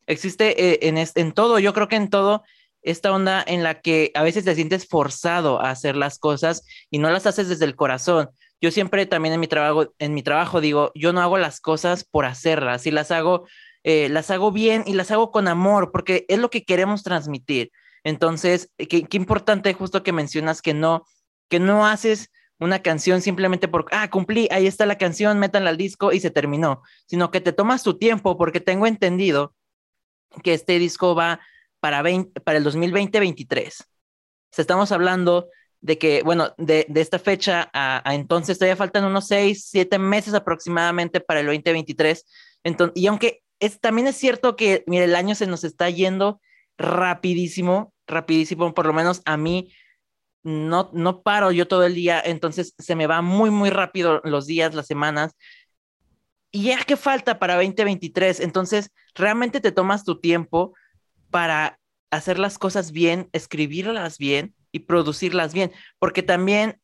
Existe 0.07 0.73
eh, 0.73 0.79
en, 0.83 0.99
en 0.99 1.33
todo, 1.33 1.59
yo 1.59 1.73
creo 1.73 1.89
que 1.89 1.97
en 1.97 2.11
todo, 2.11 2.45
esta 2.87 3.13
onda 3.13 3.45
en 3.47 3.65
la 3.65 3.81
que 3.81 4.13
a 4.15 4.23
veces 4.23 4.45
te 4.45 4.55
sientes 4.55 4.87
forzado 4.87 5.61
a 5.61 5.71
hacer 5.71 5.97
las 5.97 6.19
cosas 6.19 6.65
y 6.89 6.99
no 6.99 7.11
las 7.11 7.27
haces 7.27 7.49
desde 7.49 7.65
el 7.65 7.75
corazón. 7.75 8.31
Yo 8.61 8.71
siempre 8.71 9.05
también 9.07 9.35
en 9.35 9.41
mi 9.41 9.49
trabajo, 9.49 9.93
en 9.99 10.15
mi 10.15 10.23
trabajo 10.23 10.61
digo, 10.61 10.93
yo 10.95 11.13
no 11.13 11.21
hago 11.21 11.37
las 11.37 11.61
cosas 11.61 12.05
por 12.05 12.25
hacerlas, 12.25 12.83
si 12.83 12.93
las 12.93 13.11
hago 13.11 13.47
eh, 13.89 14.09
las 14.09 14.33
hago 14.33 14.51
bien 14.51 14.83
y 14.85 14.95
las 14.95 15.13
hago 15.13 15.31
con 15.31 15.47
amor, 15.47 15.93
porque 15.93 16.27
es 16.29 16.41
lo 16.41 16.51
que 16.51 16.65
queremos 16.65 17.05
transmitir. 17.05 17.71
Entonces, 18.03 18.69
eh, 18.79 18.89
qué, 18.89 19.07
importante 19.17 19.73
justo 19.75 20.03
que 20.03 20.11
mencionas 20.11 20.61
que 20.61 20.75
no, 20.75 21.07
que 21.49 21.61
no 21.61 21.87
haces 21.87 22.33
una 22.59 22.83
canción 22.83 23.23
simplemente 23.23 23.69
por, 23.69 23.87
ah, 23.93 24.11
cumplí, 24.11 24.49
ahí 24.51 24.67
está 24.67 24.87
la 24.87 24.99
canción, 24.99 25.39
métanla 25.39 25.71
al 25.71 25.77
disco 25.77 26.13
y 26.13 26.19
se 26.19 26.33
terminó, 26.33 26.83
sino 27.07 27.31
que 27.31 27.41
te 27.41 27.53
tomas 27.53 27.85
tu 27.85 27.97
tiempo 27.97 28.37
porque 28.37 28.59
tengo 28.59 28.89
entendido 28.89 29.55
que 30.43 30.55
este 30.55 30.81
disco 30.81 31.15
va 31.15 31.39
para, 31.79 32.03
para 32.43 32.59
el 32.59 32.65
2020-23. 32.65 33.85
estamos 34.57 34.91
hablando 34.91 35.49
de 35.81 35.97
que, 35.97 36.23
bueno, 36.25 36.53
de, 36.59 36.89
esta 36.97 37.21
fecha 37.21 37.71
a, 37.73 38.03
entonces 38.17 38.59
todavía 38.59 38.75
faltan 38.75 39.05
unos 39.05 39.29
seis, 39.29 39.69
siete 39.71 40.01
meses 40.01 40.35
aproximadamente 40.35 41.21
para 41.21 41.39
el 41.39 41.47
2023. 41.47 42.25
Entonces, 42.65 43.01
y 43.01 43.07
aunque 43.07 43.45
también 43.81 44.07
es 44.07 44.17
cierto 44.17 44.57
que, 44.57 44.85
mire, 44.87 45.05
el 45.05 45.17
año 45.17 45.35
se 45.35 45.47
nos 45.47 45.65
está 45.65 45.91
yendo 45.91 46.41
rapidísimo, 46.79 47.95
rapidísimo, 48.07 48.75
por 48.75 48.87
lo 48.87 48.93
menos 48.93 49.23
a 49.25 49.37
mí 49.37 49.73
no, 50.43 50.91
no 50.93 51.23
paro 51.23 51.51
yo 51.51 51.67
todo 51.67 51.85
el 51.85 51.95
día, 51.95 52.23
entonces 52.25 52.75
se 52.79 52.95
me 52.95 53.07
va 53.07 53.21
muy, 53.23 53.51
muy 53.51 53.71
rápido 53.71 54.21
los 54.25 54.47
días, 54.47 54.75
las 54.75 54.87
semanas. 54.87 55.35
Y 56.53 56.65
ya 56.65 56.85
que 56.85 56.97
falta 56.97 57.39
para 57.39 57.57
2023, 57.57 58.41
entonces 58.41 58.91
realmente 59.15 59.61
te 59.61 59.73
tomas 59.73 60.05
tu 60.05 60.21
tiempo 60.21 60.75
para 61.31 61.79
hacer 62.11 62.39
las 62.39 62.59
cosas 62.59 62.93
bien, 62.93 63.29
escribirlas 63.33 64.19
bien 64.19 64.55
y 64.71 64.81
producirlas 64.81 65.53
bien, 65.53 65.73
porque 65.99 66.23
también 66.23 66.81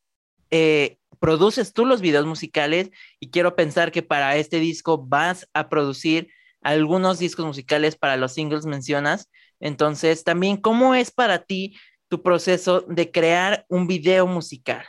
eh, 0.51 0.99
produces 1.21 1.73
tú 1.73 1.87
los 1.87 2.01
videos 2.01 2.27
musicales 2.27 2.91
y 3.21 3.31
quiero 3.31 3.55
pensar 3.55 3.93
que 3.93 4.03
para 4.03 4.37
este 4.37 4.59
disco 4.59 4.99
vas 4.99 5.49
a 5.55 5.69
producir 5.69 6.29
algunos 6.63 7.19
discos 7.19 7.45
musicales 7.45 7.97
para 7.97 8.17
los 8.17 8.33
singles 8.33 8.67
mencionas. 8.67 9.29
Entonces, 9.61 10.25
también, 10.25 10.57
¿cómo 10.57 10.95
es 10.95 11.11
para 11.11 11.45
ti 11.45 11.77
tu 12.09 12.23
proceso 12.23 12.83
de 12.83 13.11
crear 13.11 13.65
un 13.69 13.87
video 13.87 14.27
musical? 14.27 14.85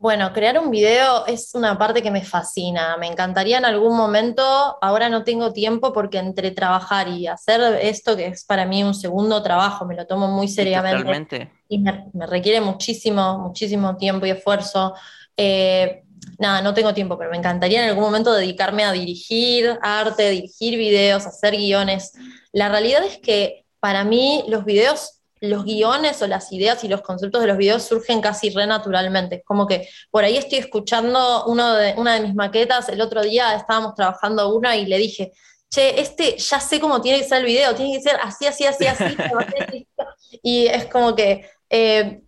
Bueno, 0.00 0.32
crear 0.32 0.58
un 0.58 0.70
video 0.70 1.26
es 1.26 1.54
una 1.54 1.76
parte 1.76 2.02
que 2.02 2.10
me 2.10 2.24
fascina. 2.24 2.96
Me 2.96 3.06
encantaría 3.06 3.58
en 3.58 3.66
algún 3.66 3.94
momento, 3.94 4.42
ahora 4.80 5.10
no 5.10 5.24
tengo 5.24 5.52
tiempo 5.52 5.92
porque 5.92 6.16
entre 6.16 6.52
trabajar 6.52 7.08
y 7.08 7.26
hacer 7.26 7.60
esto, 7.82 8.16
que 8.16 8.28
es 8.28 8.46
para 8.46 8.64
mí 8.64 8.82
un 8.82 8.94
segundo 8.94 9.42
trabajo, 9.42 9.84
me 9.84 9.94
lo 9.94 10.06
tomo 10.06 10.28
muy 10.28 10.48
seriamente. 10.48 11.52
Y 11.68 11.80
me, 11.80 12.06
requiere 12.26 12.62
muchísimo, 12.62 13.40
muchísimo 13.40 13.98
tiempo 13.98 14.24
y 14.24 14.30
esfuerzo. 14.30 14.94
Eh, 15.36 16.02
nada, 16.38 16.62
no 16.62 16.74
tengo 16.74 16.94
tiempo, 16.94 17.18
pero 17.18 17.30
me 17.30 17.36
encantaría 17.36 17.82
en 17.82 17.90
algún 17.90 18.04
momento 18.04 18.32
dedicarme 18.32 18.84
a 18.84 18.92
dirigir 18.92 19.78
arte, 19.82 20.30
dirigir 20.30 20.78
videos, 20.78 21.26
hacer 21.26 21.56
guiones. 21.56 22.12
La 22.52 22.68
realidad 22.68 23.04
es 23.04 23.18
que 23.18 23.64
para 23.78 24.04
mí 24.04 24.44
los 24.48 24.64
videos, 24.64 25.20
los 25.40 25.64
guiones 25.64 26.20
o 26.22 26.26
las 26.26 26.52
ideas 26.52 26.82
y 26.84 26.88
los 26.88 27.02
conceptos 27.02 27.40
de 27.40 27.46
los 27.46 27.56
videos 27.56 27.82
surgen 27.84 28.20
casi 28.20 28.50
renaturalmente. 28.50 29.42
Como 29.44 29.66
que 29.66 29.88
por 30.10 30.24
ahí 30.24 30.36
estoy 30.36 30.58
escuchando 30.58 31.44
uno 31.46 31.74
de, 31.74 31.94
una 31.96 32.14
de 32.14 32.20
mis 32.20 32.34
maquetas, 32.34 32.88
el 32.88 33.00
otro 33.00 33.22
día 33.22 33.54
estábamos 33.54 33.94
trabajando 33.94 34.54
una 34.54 34.76
y 34.76 34.86
le 34.86 34.98
dije, 34.98 35.32
che, 35.70 36.00
este 36.00 36.36
ya 36.36 36.60
sé 36.60 36.80
cómo 36.80 37.00
tiene 37.00 37.20
que 37.20 37.28
ser 37.28 37.38
el 37.38 37.46
video, 37.46 37.74
tiene 37.74 37.96
que 37.96 38.02
ser 38.02 38.18
así, 38.22 38.46
así, 38.46 38.66
así, 38.66 38.86
así. 38.86 39.04
y 40.42 40.66
es 40.66 40.86
como 40.86 41.14
que 41.14 41.48
eh, 41.70 42.20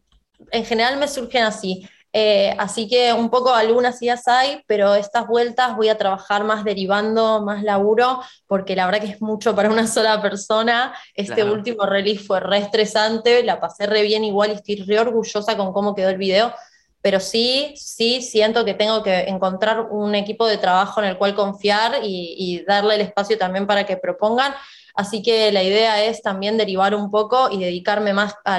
en 0.51 0.65
general 0.65 0.97
me 0.97 1.09
surgen 1.09 1.45
así. 1.45 1.87
Eh, 2.15 2.55
así 2.59 2.89
que 2.89 3.13
un 3.15 3.31
poco 3.31 3.55
algunas 3.55 4.01
ideas 4.03 4.29
hay, 4.29 4.63
pero 4.67 4.95
estas 4.95 5.27
vueltas 5.27 5.75
voy 5.77 5.89
a 5.89 5.97
trabajar 5.97 6.45
más 6.45 6.63
derivando, 6.63 7.41
más 7.41 7.63
laburo, 7.63 8.21
porque 8.47 8.77
la 8.77 8.85
verdad 8.85 9.01
que 9.01 9.13
es 9.13 9.23
mucho 9.23 9.55
para 9.55 9.71
una 9.71 9.87
sola 9.87 10.21
persona. 10.21 10.95
Este 11.15 11.43
último 11.43 11.87
release 11.87 12.25
fue 12.25 12.41
re 12.41 12.59
estresante, 12.59 13.43
la 13.43 13.61
pasé 13.61 13.87
re 13.87 14.03
bien 14.03 14.25
igual 14.25 14.51
y 14.51 14.55
estoy 14.55 14.77
re 14.77 15.01
orgullosa 15.01 15.57
con 15.57 15.73
cómo 15.73 15.95
quedó 15.95 16.11
el 16.11 16.19
video, 16.19 16.53
pero 17.01 17.19
sí, 17.19 17.75
sí 17.77 18.21
siento 18.21 18.65
que 18.65 18.75
tengo 18.75 19.03
que 19.03 19.23
encontrar 19.23 19.89
un 19.91 20.15
equipo 20.15 20.47
de 20.47 20.59
trabajo 20.59 21.01
en 21.01 21.09
el 21.09 21.19
cual 21.19 21.35
confiar 21.35 22.01
y, 22.03 22.35
y 22.37 22.65
darle 22.65 22.97
el 22.97 23.01
espacio 23.01 23.39
también 23.39 23.67
para 23.67 23.87
que 23.87 23.97
propongan. 23.97 24.55
Así 24.95 25.23
que 25.23 25.53
la 25.53 25.63
idea 25.63 26.05
es 26.05 26.23
también 26.23 26.59
derivar 26.59 26.95
un 26.95 27.11
poco 27.11 27.51
y 27.51 27.59
dedicarme 27.59 28.13
más 28.13 28.35
a, 28.45 28.59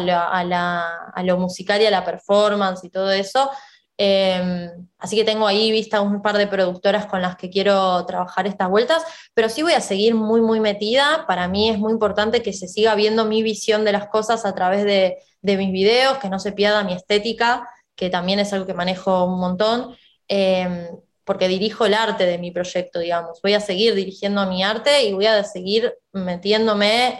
lo 1.23 1.37
musical 1.37 1.81
y 1.81 1.85
a 1.85 1.91
la 1.91 2.03
performance 2.03 2.83
y 2.83 2.89
todo 2.89 3.11
eso. 3.11 3.49
Em, 3.97 4.87
así 4.97 5.15
que 5.15 5.23
tengo 5.23 5.45
ahí 5.45 5.71
vista 5.71 6.01
un 6.01 6.21
par 6.23 6.37
de 6.37 6.47
productoras 6.47 7.05
con 7.05 7.21
las 7.21 7.35
que 7.35 7.49
quiero 7.51 8.03
trabajar 8.05 8.47
estas 8.47 8.69
vueltas, 8.69 9.03
pero 9.35 9.49
sí 9.49 9.61
voy 9.61 9.73
a 9.73 9.81
seguir 9.81 10.15
muy, 10.15 10.41
muy 10.41 10.59
metida. 10.59 11.25
Para 11.27 11.47
mí 11.47 11.69
es 11.69 11.77
muy 11.77 11.93
importante 11.93 12.41
que 12.41 12.53
se 12.53 12.67
siga 12.67 12.95
viendo 12.95 13.25
mi 13.25 13.43
visión 13.43 13.85
de 13.85 13.91
las 13.91 14.07
cosas 14.07 14.45
a 14.45 14.55
través 14.55 14.83
de, 14.83 15.17
mis 15.41 15.71
videos, 15.71 16.17
que 16.19 16.29
no 16.29 16.39
se 16.39 16.53
pierda 16.53 16.83
mi 16.83 16.93
estética, 16.93 17.67
que 17.95 18.09
también 18.09 18.39
es 18.39 18.53
algo 18.53 18.65
que 18.65 18.73
manejo 18.73 19.25
un 19.25 19.39
montón. 19.39 19.95
Em, 20.27 20.87
porque 21.25 21.47
dirijo 21.47 21.85
el 21.85 21.93
arte 21.93 22.25
de 22.25 22.37
mi 22.37 22.51
proyecto, 22.51 22.99
digamos. 22.99 23.41
Voy 23.41 23.53
a 23.53 23.59
seguir 23.59 23.95
dirigiendo 23.95 24.45
mi 24.45 24.63
arte 24.63 25.03
y 25.03 25.13
voy 25.13 25.25
a 25.25 25.43
seguir 25.43 25.93
metiéndome 26.11 27.17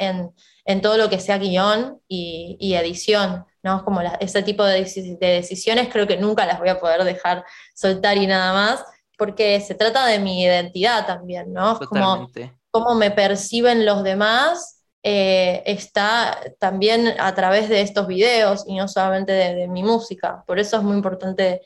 en, 0.66 0.82
todo 0.82 0.98
lo 0.98 1.10
que 1.10 1.20
sea 1.20 1.38
guion 1.38 2.02
y, 2.08 2.74
edición, 2.76 3.46
¿no? 3.62 3.84
Como 3.84 4.02
ese 4.20 4.44
tipo 4.44 4.64
de, 4.64 4.84
decisiones 5.20 5.90
creo 5.92 6.08
que 6.08 6.18
nunca 6.18 6.46
las 6.46 6.60
voy 6.60 6.70
a 6.70 6.80
poder 6.80 7.04
dejar 7.04 7.46
soltar 7.74 8.18
y 8.18 8.28
nada 8.28 8.54
más, 8.54 8.84
porque 9.18 9.62
se 9.62 9.76
trata 9.76 10.06
de 10.06 10.20
mi 10.20 10.44
identidad 10.44 11.06
también, 11.06 11.54
¿no? 11.54 11.80
Como 11.80 12.30
cómo 12.72 12.96
me 12.96 13.12
perciben 13.12 13.86
los 13.86 14.04
demás. 14.04 14.80
Eh, 15.06 15.62
está 15.66 16.40
también 16.60 17.14
a 17.20 17.36
través 17.36 17.68
de 17.68 17.82
estos 17.82 18.08
videos 18.08 18.64
y 18.66 18.78
no 18.78 18.88
solamente 18.88 19.34
de, 19.34 19.54
de 19.54 19.68
mi 19.68 19.84
música. 19.84 20.44
Por 20.48 20.60
eso 20.60 20.78
es 20.78 20.84
muy 20.84 20.96
importante 20.96 21.62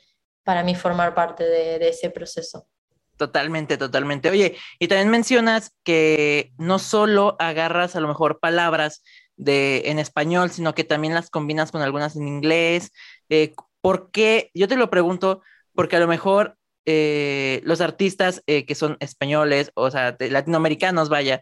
para 0.47 0.63
mí 0.63 0.75
formar 0.75 1.13
parte 1.13 1.43
de, 1.43 1.89
ese 1.89 2.09
proceso. 2.09 2.69
Totalmente, 3.17 3.75
totalmente. 3.75 4.29
Oye, 4.29 4.55
y 4.79 4.87
también 4.87 5.09
mencionas 5.09 5.73
que 5.83 6.53
no 6.57 6.79
solo 6.79 7.35
agarras 7.37 7.97
a 7.97 7.99
lo 7.99 8.07
mejor 8.07 8.39
palabras 8.39 9.03
de, 9.35 9.81
en 9.87 9.99
español, 9.99 10.49
sino 10.49 10.73
que 10.73 10.85
también 10.85 11.13
las 11.13 11.29
combinas 11.29 11.69
con 11.73 11.81
algunas 11.81 12.15
en 12.15 12.29
inglés. 12.29 12.93
Eh, 13.27 13.55
¿Por 13.81 14.09
qué? 14.09 14.49
Yo 14.53 14.69
te 14.69 14.77
lo 14.77 14.89
pregunto 14.89 15.41
porque 15.75 15.97
a 15.97 15.99
lo 15.99 16.07
mejor 16.07 16.55
eh, 16.85 17.59
los 17.65 17.81
artistas 17.81 18.41
eh, 18.47 18.65
que 18.65 18.73
son 18.73 18.95
españoles, 19.01 19.71
o 19.73 19.91
sea, 19.91 20.15
latinoamericanos, 20.17 21.09
vaya, 21.09 21.41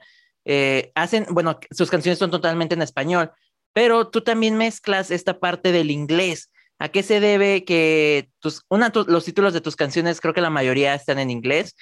hacen, 0.95 1.27
bueno, 1.29 1.59
sus 1.69 1.91
canciones 1.91 2.17
son 2.17 2.31
totalmente 2.31 2.73
en 2.73 2.81
español, 2.81 3.31
pero 3.71 4.07
tú 4.07 4.21
también 4.21 4.57
mezclas 4.57 5.11
esta 5.11 5.39
parte 5.39 5.71
del 5.71 5.91
inglés. 5.91 6.49
¿A 6.79 6.89
qué 6.89 7.03
se 7.03 7.19
debe 7.19 7.63
que 7.63 8.29
tus, 8.39 8.63
una, 8.69 8.91
los 9.07 9.25
títulos 9.25 9.53
de 9.53 9.61
tus 9.61 9.75
canciones, 9.75 10.19
creo 10.19 10.33
que 10.33 10.41
la 10.41 10.49
mayoría 10.49 10.93
están 10.93 11.19
en 11.19 11.29
inglés, 11.29 11.75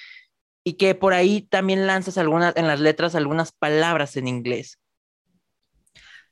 y 0.64 0.74
que 0.74 0.94
por 0.94 1.12
ahí 1.12 1.42
también 1.42 1.86
lanzas 1.86 2.16
algunas, 2.16 2.56
en 2.56 2.66
las 2.66 2.80
letras 2.80 3.14
algunas 3.14 3.52
palabras 3.52 4.16
en 4.16 4.28
inglés? 4.28 4.78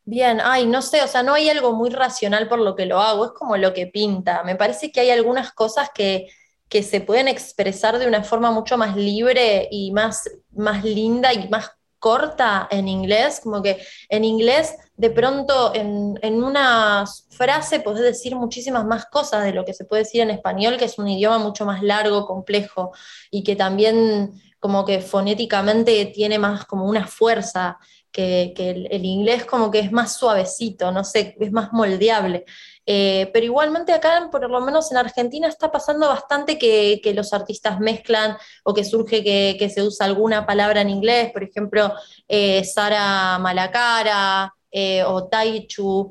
Bien, 0.04 0.40
ay, 0.42 0.66
no 0.66 0.82
sé, 0.82 1.02
o 1.02 1.08
sea, 1.08 1.22
no 1.22 1.34
hay 1.34 1.48
algo 1.48 1.74
muy 1.74 1.90
racional 1.90 2.48
por 2.48 2.58
lo 2.58 2.74
que 2.74 2.86
lo 2.86 3.00
hago, 3.00 3.26
es 3.26 3.30
como 3.32 3.56
lo 3.56 3.72
que 3.72 3.86
pinta. 3.86 4.42
Me 4.42 4.56
parece 4.56 4.90
que 4.90 5.00
hay 5.00 5.10
algunas 5.10 5.52
cosas 5.52 5.90
que, 5.94 6.28
que 6.68 6.82
se 6.82 7.00
pueden 7.00 7.28
expresar 7.28 7.98
de 7.98 8.08
una 8.08 8.24
forma 8.24 8.50
mucho 8.50 8.76
más 8.78 8.96
libre 8.96 9.68
y 9.70 9.92
más, 9.92 10.28
más 10.50 10.82
linda 10.82 11.32
y 11.32 11.48
más 11.48 11.70
corta 12.02 12.66
en 12.68 12.88
inglés, 12.88 13.40
como 13.44 13.62
que 13.62 13.80
en 14.08 14.24
inglés 14.24 14.74
de 14.96 15.08
pronto 15.10 15.72
en, 15.72 16.18
en, 16.20 16.42
una 16.42 17.04
frase 17.30 17.78
podés 17.78 18.02
decir 18.02 18.34
muchísimas 18.34 18.84
más 18.84 19.06
cosas 19.06 19.44
de 19.44 19.52
lo 19.52 19.64
que 19.64 19.72
se 19.72 19.84
puede 19.84 20.02
decir 20.02 20.20
en 20.20 20.30
español, 20.30 20.78
que 20.78 20.86
es 20.86 20.98
un 20.98 21.06
idioma 21.06 21.38
mucho 21.38 21.64
más 21.64 21.80
largo, 21.80 22.26
complejo 22.26 22.90
y 23.30 23.44
que 23.44 23.54
también 23.54 24.32
como 24.58 24.84
que 24.84 25.00
fonéticamente 25.00 26.06
tiene 26.06 26.40
más 26.40 26.64
como 26.64 26.86
una 26.86 27.06
fuerza 27.06 27.78
que, 28.12 28.52
el, 28.56 29.04
inglés 29.04 29.44
como 29.46 29.70
que 29.70 29.80
es 29.80 29.90
más 29.90 30.16
suavecito, 30.16 30.92
no 30.92 31.02
sé, 31.02 31.36
es 31.40 31.50
más 31.50 31.72
moldeable. 31.72 32.44
Eh, 32.84 33.30
pero 33.32 33.46
igualmente 33.46 33.92
acá, 33.92 34.28
por 34.30 34.48
lo 34.48 34.60
menos 34.60 34.90
en 34.92 34.98
Argentina, 34.98 35.48
está 35.48 35.72
pasando 35.72 36.08
bastante 36.08 36.58
que, 36.58 37.00
los 37.14 37.32
artistas 37.32 37.80
mezclan 37.80 38.36
o 38.64 38.74
que 38.74 38.84
surge 38.84 39.22
que, 39.24 39.70
se 39.70 39.82
usa 39.82 40.06
alguna 40.06 40.46
palabra 40.46 40.82
en 40.82 40.90
inglés, 40.90 41.32
por 41.32 41.42
ejemplo, 41.42 41.92
eh, 42.28 42.62
Sara 42.64 43.38
Malacara 43.38 44.52
eh, 44.70 45.02
o 45.04 45.28
Taichu, 45.28 46.10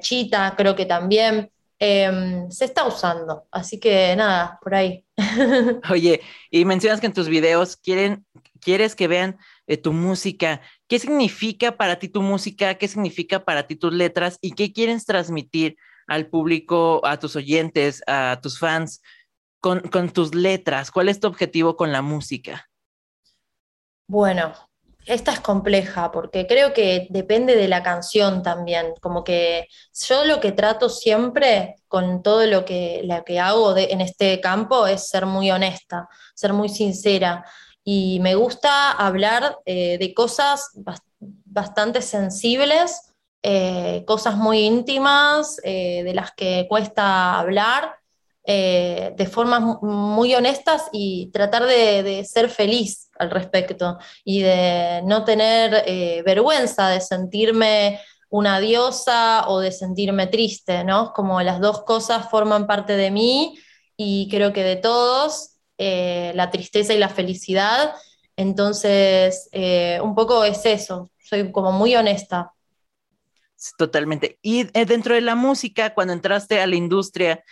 Chita 0.00 0.54
creo 0.56 0.74
que 0.76 0.86
también. 0.86 1.50
Em, 1.78 2.50
se 2.50 2.64
está 2.64 2.86
usando, 2.86 3.46
así 3.50 3.78
que 3.78 4.16
nada, 4.16 4.58
por 4.62 4.74
ahí. 4.74 5.04
Oye, 5.90 6.22
y 6.50 6.64
mencionas 6.64 7.00
que 7.00 7.06
en 7.06 7.12
tus 7.12 7.28
videos 7.28 7.76
quieren, 7.76 8.24
quieres 8.62 8.94
que 8.96 9.08
vean 9.08 9.36
tu 9.82 9.92
música. 9.92 10.62
¿Qué 10.88 11.00
significa 11.00 11.76
para 11.76 11.98
ti 11.98 12.08
tu 12.08 12.22
música? 12.22 12.76
¿Qué 12.76 12.86
significa 12.86 13.44
para 13.44 13.66
ti 13.66 13.74
tus 13.74 13.92
letras? 13.92 14.38
¿Y 14.40 14.52
qué 14.52 14.72
quieres 14.72 15.04
transmitir 15.04 15.76
al 16.06 16.28
público, 16.28 17.00
a 17.04 17.18
tus 17.18 17.34
oyentes, 17.34 18.02
a 18.06 18.38
tus 18.40 18.58
fans 18.60 19.02
con, 19.60 19.82
tus 20.10 20.34
letras? 20.34 20.92
¿Cuál 20.92 21.08
es 21.08 21.18
tu 21.18 21.26
objetivo 21.26 21.76
con 21.76 21.90
la 21.90 22.02
música? 22.02 22.68
Bueno, 24.06 24.52
esta 25.06 25.32
es 25.32 25.40
compleja 25.40 26.12
porque 26.12 26.46
creo 26.46 26.72
que 26.72 27.08
depende 27.10 27.56
de 27.56 27.66
la 27.66 27.82
canción 27.82 28.44
también. 28.44 28.94
Como 29.00 29.24
que 29.24 29.66
yo 30.06 30.24
lo 30.24 30.38
que 30.38 30.52
trato 30.52 30.88
siempre 30.88 31.74
con 31.88 32.22
todo 32.22 32.46
lo 32.46 32.64
que, 32.64 33.00
lo 33.02 33.24
que 33.24 33.40
hago 33.40 33.76
en 33.76 34.00
este 34.00 34.40
campo 34.40 34.86
es 34.86 35.08
ser 35.08 35.26
muy 35.26 35.50
honesta, 35.50 36.08
ser 36.36 36.52
muy 36.52 36.68
sincera 36.68 37.44
y 37.88 38.18
me 38.18 38.34
gusta 38.34 38.90
hablar 38.90 39.60
eh, 39.64 39.96
de 39.98 40.12
cosas 40.12 40.72
bastante 41.44 42.02
sensibles, 42.02 43.14
eh, 43.44 44.02
cosas 44.08 44.34
muy 44.36 44.58
íntimas, 44.58 45.60
eh, 45.62 46.02
de 46.02 46.12
las 46.12 46.32
que 46.32 46.66
cuesta 46.68 47.38
hablar, 47.38 47.94
de 48.44 49.28
formas 49.28 49.82
muy 49.82 50.32
honestas 50.36 50.84
y 50.92 51.32
tratar 51.32 51.64
de, 51.66 52.24
ser 52.24 52.48
feliz 52.48 53.10
al 53.18 53.32
respecto 53.32 53.98
y 54.24 54.42
de 54.42 55.02
no 55.04 55.24
tener 55.24 56.22
vergüenza 56.24 56.90
de 56.90 57.00
sentirme 57.00 58.00
una 58.30 58.60
diosa 58.60 59.48
o 59.48 59.58
de 59.58 59.72
sentirme 59.72 60.28
triste, 60.28 60.84
¿no? 60.84 61.12
Como 61.12 61.42
las 61.42 61.58
dos 61.60 61.82
cosas 61.82 62.30
forman 62.30 62.68
parte 62.68 62.96
de 62.96 63.10
mí 63.10 63.58
y 63.96 64.28
creo 64.30 64.52
que 64.52 64.62
de 64.62 64.76
todos 64.76 65.55
eh, 65.78 66.32
la 66.34 66.50
tristeza 66.50 66.94
y 66.94 66.98
la 66.98 67.08
felicidad. 67.08 67.94
Entonces, 68.36 69.48
eh, 69.52 69.98
un 70.02 70.14
poco 70.14 70.44
es 70.44 70.64
eso, 70.66 71.10
soy 71.18 71.50
como 71.52 71.72
muy 71.72 71.94
honesta. 71.96 72.52
Totalmente. 73.78 74.38
Y 74.42 74.68
eh, 74.78 74.84
dentro 74.84 75.14
de 75.14 75.22
la 75.22 75.34
música, 75.34 75.94
cuando 75.94 76.12
entraste 76.12 76.60
a 76.60 76.66
la 76.66 76.76
industria, 76.76 77.42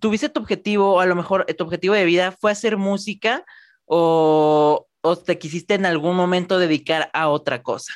¿tuviste 0.00 0.28
tu 0.28 0.40
objetivo, 0.40 0.94
o 0.94 1.00
a 1.00 1.06
lo 1.06 1.14
mejor 1.14 1.46
tu 1.56 1.64
objetivo 1.64 1.94
de 1.94 2.04
vida 2.04 2.32
fue 2.32 2.50
hacer 2.50 2.76
música 2.76 3.44
o, 3.86 4.88
o 5.00 5.16
te 5.16 5.38
quisiste 5.38 5.74
en 5.74 5.86
algún 5.86 6.16
momento 6.16 6.58
dedicar 6.58 7.10
a 7.12 7.28
otra 7.28 7.62
cosa? 7.62 7.92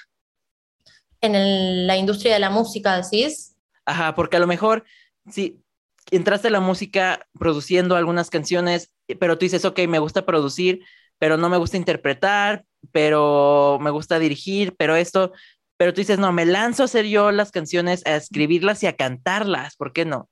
En 1.21 1.87
la 1.87 1.97
industria 1.97 2.35
de 2.35 2.41
la 2.41 2.51
música, 2.51 3.01
decís. 3.01 3.57
Ajá, 3.85 4.15
porque 4.15 4.37
a 4.37 4.41
lo 4.41 4.47
mejor, 4.47 4.85
si 5.31 5.64
entraste 6.11 6.49
a 6.49 6.51
la 6.51 6.61
música 6.61 7.27
produciendo 7.39 7.97
algunas 7.97 8.31
canciones 8.31 8.95
pero 9.19 9.39
tú 9.39 9.45
dices, 9.45 9.65
ok, 9.65 9.81
me 9.89 9.99
gusta 9.99 10.25
producir, 10.25 10.85
pero 11.19 11.37
no 11.37 11.49
me 11.49 11.57
gusta 11.57 11.77
interpretar, 11.77 12.65
pero 12.93 13.79
me 13.81 13.91
gusta 13.91 14.19
dirigir, 14.19 14.75
pero 14.77 14.97
esto, 14.97 15.33
pero 15.77 15.93
tú 15.93 16.01
dices, 16.01 16.19
no, 16.19 16.33
me 16.33 16.47
lanzo 16.47 16.83
a 16.83 16.87
hacer 16.87 17.07
yo 17.07 17.31
las 17.31 17.51
canciones, 17.51 18.05
a 18.07 18.17
escribirlas 18.17 18.83
y 18.83 18.87
a 18.87 18.97
cantarlas, 18.97 19.77
¿por 19.77 19.93
qué 19.93 20.05
no? 20.05 20.29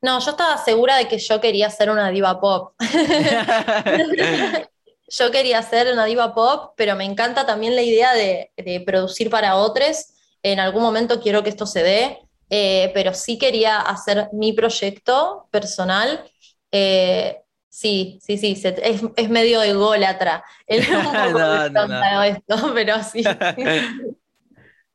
No, 0.00 0.20
yo 0.20 0.32
estaba 0.32 0.62
segura 0.62 0.96
de 0.96 1.08
que 1.08 1.18
yo 1.18 1.40
quería 1.40 1.70
ser 1.70 1.90
una 1.90 2.10
diva 2.10 2.38
pop. 2.38 2.74
yo 5.08 5.30
quería 5.30 5.62
ser 5.62 5.92
una 5.92 6.04
diva 6.04 6.34
pop, 6.34 6.74
pero 6.76 6.94
me 6.94 7.04
encanta 7.04 7.46
también 7.46 7.74
la 7.74 7.80
idea 7.80 8.12
de, 8.12 8.50
producir 8.86 9.30
para 9.30 9.56
otros. 9.56 10.08
En 10.42 10.60
algún 10.60 10.82
momento 10.82 11.22
quiero 11.22 11.42
que 11.42 11.48
esto 11.48 11.64
se 11.64 11.82
dé, 11.82 12.18
eh, 12.56 12.92
pero 12.94 13.12
sí 13.14 13.36
quería 13.36 13.80
hacer 13.80 14.28
mi 14.32 14.52
proyecto 14.52 15.48
personal. 15.50 16.24
Eh, 16.70 17.40
Sí, 17.68 18.20
sí, 18.22 18.38
sí, 18.38 18.52
es, 18.64 19.02
es, 19.16 19.30
medio 19.30 19.60
ególatra. 19.60 20.44
Él 20.64 20.84
un 20.88 21.02
poco 21.02 21.88
no, 21.88 22.22
esto, 22.22 22.72
pero 22.72 23.02
sí. 23.02 23.24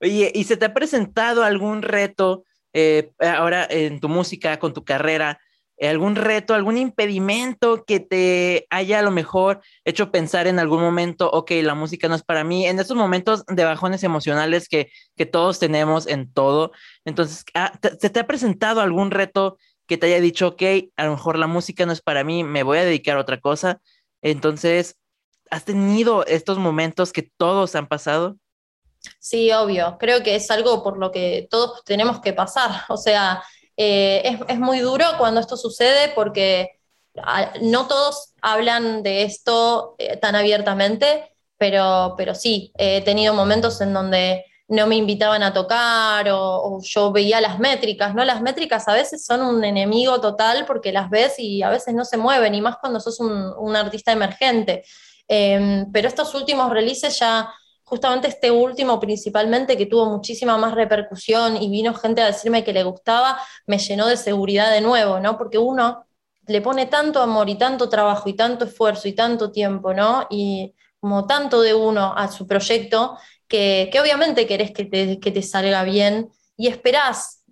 Oye, 0.02 0.32
¿y 0.34 0.46
se 0.46 0.56
te 0.56 0.64
ha 0.64 0.74
presentado 0.74 1.44
algún 1.44 1.82
reto 1.82 2.46
eh, 2.72 3.12
ahora 3.20 3.68
en 3.70 4.00
tu 4.00 4.08
música, 4.08 4.60
con 4.60 4.74
tu 4.74 4.86
carrera? 4.86 5.42
Algún 5.82 6.16
reto, 6.16 6.54
algún 6.54 6.78
impedimento 6.78 7.86
que 7.86 8.00
te 8.00 8.68
haya 8.70 9.00
a 9.00 9.02
lo 9.02 9.12
mejor 9.12 9.62
hecho 9.86 10.12
pensar 10.12 10.48
en 10.48 10.60
algún 10.60 10.82
momento, 10.82 11.30
ok, 11.32 11.52
la 11.62 11.76
música 11.76 12.08
no 12.08 12.16
es 12.16 12.24
para 12.24 12.44
mí, 12.44 12.66
en 12.66 12.80
esos 12.80 12.98
momentos 12.98 13.46
de 13.48 13.64
bajones 13.64 14.04
emocionales 14.04 14.68
que, 14.68 14.92
que 15.16 15.26
todos 15.26 15.60
tenemos 15.60 16.08
en 16.08 16.32
todo. 16.32 16.72
Entonces, 17.06 17.46
ah, 17.54 17.72
¿se 18.00 18.10
te 18.10 18.20
ha 18.20 18.28
presentado 18.28 18.82
algún 18.82 19.12
reto 19.12 19.58
que 19.90 19.98
te 19.98 20.06
haya 20.06 20.22
dicho, 20.22 20.50
ok, 20.50 20.62
a 20.98 21.06
lo 21.06 21.12
mejor 21.12 21.38
la 21.38 21.48
música 21.48 21.86
no 21.86 21.92
es 21.92 22.02
para 22.02 22.24
mí, 22.24 22.44
me 22.44 22.62
voy 22.62 22.78
a 22.78 22.86
dedicar 22.86 23.18
a 23.18 23.22
otra 23.22 23.40
cosa. 23.40 23.82
Entonces, 24.22 24.98
¿has 25.50 25.66
tenido 25.66 26.26
estos 26.28 26.60
momentos 26.60 27.12
que 27.12 27.24
todos 27.24 27.76
han 27.76 27.88
pasado? 27.88 28.38
Sí, 29.20 29.52
obvio. 29.52 29.98
Creo 30.00 30.22
que 30.22 30.36
es 30.36 30.52
algo 30.52 30.84
por 30.84 30.98
lo 30.98 31.12
que 31.12 31.48
todos 31.50 31.84
tenemos 31.86 32.22
que 32.22 32.34
pasar. 32.34 32.84
O 32.90 32.98
sea, 32.98 33.42
eh, 33.82 34.38
es, 34.50 34.60
muy 34.60 34.80
duro 34.80 35.06
cuando 35.18 35.40
esto 35.40 35.56
sucede 35.56 36.10
porque 36.14 36.82
ah, 37.24 37.54
no 37.62 37.88
todos 37.88 38.34
hablan 38.42 39.04
de 39.04 39.24
esto 39.24 39.96
eh, 39.98 40.18
tan 40.18 40.36
abiertamente, 40.36 41.32
pero, 41.58 42.14
pero 42.18 42.36
sí, 42.36 42.74
he 42.78 43.00
tenido 43.00 43.34
momentos 43.34 43.80
en 43.80 43.94
donde 43.94 44.44
no 44.68 44.86
me 44.86 44.98
invitaban 44.98 45.44
a 45.44 45.54
tocar 45.54 46.28
o, 46.30 46.82
yo 46.84 47.14
veía 47.14 47.40
las 47.40 47.58
métricas, 47.58 48.14
¿no? 48.14 48.26
Las 48.26 48.42
métricas 48.42 48.86
a 48.90 48.94
veces 48.94 49.24
son 49.26 49.42
un 49.42 49.64
enemigo 49.64 50.20
total 50.20 50.66
porque 50.66 50.92
las 50.92 51.10
ves 51.10 51.40
y 51.40 51.64
a 51.64 51.70
veces 51.70 51.96
no 51.96 52.04
se 52.04 52.18
mueven, 52.18 52.56
y 52.56 52.62
más 52.62 52.80
cuando 52.80 53.00
sos 53.00 53.22
un, 53.22 53.76
artista 53.78 54.12
emergente. 54.12 54.84
Em, 55.26 55.90
pero 55.94 56.10
estos 56.10 56.36
últimos 56.36 56.70
releases 56.70 57.18
ya, 57.18 57.50
justamente 57.90 58.28
este 58.28 58.52
último 58.52 59.00
principalmente, 59.00 59.76
que 59.76 59.88
tuvo 59.88 60.06
muchísima 60.06 60.58
más 60.58 60.76
repercusión 60.76 61.58
y 61.58 61.70
vino 61.70 61.94
gente 61.96 62.22
a 62.22 62.28
decirme 62.28 62.64
que 62.64 62.72
le 62.72 62.84
gustaba, 62.84 63.40
me 63.66 63.80
llenó 63.80 64.06
de 64.06 64.16
seguridad 64.16 64.72
de 64.72 64.82
nuevo, 64.82 65.20
¿no? 65.20 65.38
Porque 65.38 65.58
uno 65.58 66.06
le 66.46 66.62
pone 66.62 66.86
tanto 66.86 67.22
amor 67.22 67.50
y 67.50 67.56
tanto 67.56 67.90
trabajo 67.90 68.30
y 68.30 68.34
tanto 68.36 68.66
esfuerzo 68.66 69.08
y 69.08 69.14
tanto 69.14 69.52
tiempo, 69.52 69.94
¿no? 69.94 70.28
Y 70.30 70.76
como 71.00 71.26
tanto 71.26 71.62
de 71.62 71.74
uno 71.74 72.14
a 72.16 72.32
su 72.32 72.46
proyecto, 72.46 73.18
que, 73.48 73.92
obviamente 74.00 74.46
querés 74.46 74.72
que 74.72 74.86
te, 74.86 75.42
salga 75.42 75.84
bien 75.84 76.30
y 76.58 76.68
esperás. 76.68 77.44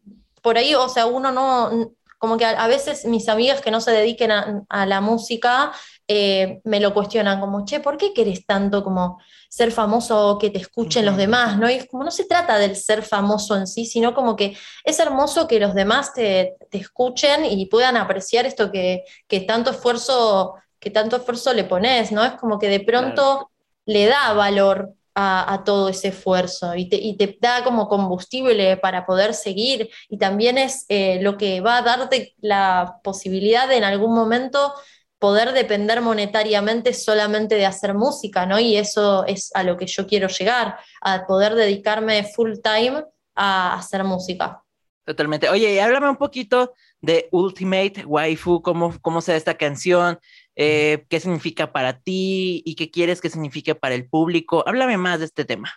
Por 0.43 0.57
ahí, 0.57 0.75
o 0.75 0.87
sea, 0.87 1.07
uno 1.07 1.31
no, 1.31 1.91
como 2.19 2.37
que 2.37 2.45
a, 2.45 2.67
veces 2.67 3.05
mis 3.05 3.27
amigas 3.27 3.61
que 3.61 3.71
no 3.71 3.81
se 3.81 3.91
dediquen 3.91 4.31
a, 4.31 4.85
la 4.85 5.01
música 5.01 5.71
eh, 6.07 6.61
me 6.63 6.79
lo 6.79 6.93
cuestionan 6.93 7.39
como, 7.39 7.65
che, 7.65 7.79
¿por 7.79 7.97
qué 7.97 8.13
querés 8.13 8.45
tanto 8.45 8.83
como 8.83 9.19
ser 9.49 9.71
famoso 9.71 10.27
o 10.27 10.37
que 10.37 10.49
te 10.49 10.59
escuchen 10.59 11.05
los 11.05 11.17
demás? 11.17 11.57
¿no? 11.57 11.69
Y 11.69 11.73
es 11.73 11.87
como 11.87 12.03
no 12.03 12.11
se 12.11 12.25
trata 12.25 12.57
del 12.57 12.75
ser 12.75 13.03
famoso 13.03 13.55
en 13.55 13.67
sí, 13.67 13.85
sino 13.85 14.13
como 14.13 14.35
que 14.35 14.57
es 14.83 14.99
hermoso 14.99 15.47
que 15.47 15.59
los 15.59 15.73
demás 15.73 16.13
te, 16.13 16.55
escuchen 16.71 17.45
y 17.45 17.65
puedan 17.67 17.97
apreciar 17.97 18.45
esto 18.45 18.71
que, 18.71 19.03
tanto 19.47 19.71
esfuerzo 19.71 20.55
que 20.79 20.91
tanto 20.91 21.15
esfuerzo 21.15 21.53
le 21.53 21.63
pones, 21.63 22.11
¿no? 22.11 22.23
Es 22.23 22.33
como 22.33 22.59
que 22.59 22.69
de 22.69 22.79
pronto 22.79 23.49
le 23.85 24.05
da 24.05 24.33
valor 24.33 24.93
a, 25.19 25.63
todo 25.65 25.89
ese 25.89 26.09
esfuerzo 26.09 26.75
y 26.75 26.87
te, 26.87 27.37
da 27.41 27.63
como 27.63 27.87
combustible 27.87 28.77
para 28.77 29.05
poder 29.07 29.33
seguir 29.33 29.89
y 30.09 30.19
también 30.19 30.59
es 30.59 30.85
eh, 30.89 31.19
lo 31.21 31.37
que 31.37 31.59
va 31.59 31.77
a 31.77 31.81
darte 31.81 32.35
la 32.37 32.99
posibilidad 33.03 33.67
de 33.67 33.77
en 33.77 33.83
algún 33.83 34.13
momento 34.13 34.73
poder 35.19 35.53
depender 35.53 36.01
monetariamente 36.01 36.93
solamente 36.93 37.55
de 37.55 37.65
hacer 37.65 37.93
música, 37.93 38.45
¿no? 38.45 38.59
Y 38.59 38.77
eso 38.77 39.25
es 39.25 39.51
a 39.55 39.63
lo 39.63 39.77
que 39.77 39.87
yo 39.87 40.05
quiero 40.07 40.27
llegar, 40.27 40.77
a 41.01 41.25
poder 41.25 41.55
dedicarme 41.55 42.23
full 42.23 42.53
time 42.63 43.03
a 43.35 43.75
hacer 43.75 44.03
música. 44.03 44.61
Totalmente. 45.05 45.49
Oye, 45.49 45.81
háblame 45.81 46.09
un 46.09 46.17
poquito 46.17 46.73
de 46.99 47.29
Ultimate 47.31 48.03
Waifu, 48.05 48.61
cómo, 48.61 48.93
cómo 49.01 49.21
se 49.21 49.31
da 49.31 49.37
esta 49.37 49.57
canción, 49.57 50.19
eh, 50.55 51.05
qué 51.09 51.19
significa 51.19 51.71
para 51.71 51.99
ti 51.99 52.61
y 52.65 52.75
qué 52.75 52.91
quieres 52.91 53.21
que 53.21 53.29
signifique 53.29 53.73
para 53.73 53.95
el 53.95 54.09
público. 54.09 54.63
Háblame 54.67 54.97
más 54.97 55.19
de 55.19 55.25
este 55.25 55.45
tema. 55.45 55.71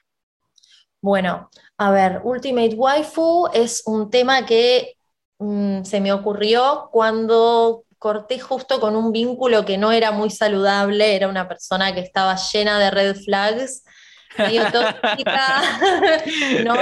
Bueno, 1.03 1.49
a 1.79 1.91
ver, 1.93 2.21
Ultimate 2.25 2.75
Waifu 2.75 3.49
es 3.55 3.83
un 3.87 4.11
tema 4.11 4.45
que 4.45 4.97
mm, 5.39 5.85
se 5.85 6.01
me 6.01 6.13
ocurrió 6.13 6.89
cuando 6.91 7.85
corté 8.01 8.41
justo 8.41 8.81
con 8.81 8.97
un 8.97 9.13
vínculo 9.13 9.67
que 9.67 9.77
no 9.77 9.93
era 9.93 10.11
muy 10.11 10.31
saludable, 10.31 11.15
era 11.15 11.29
una 11.29 11.47
persona 11.47 11.95
que 11.95 12.01
estaba 12.01 12.35
llena 12.35 12.79
de 12.79 12.91
red 12.91 13.15
flags, 13.15 13.85
medio 14.39 14.63
tóxica, 14.73 15.63
no 16.65 16.75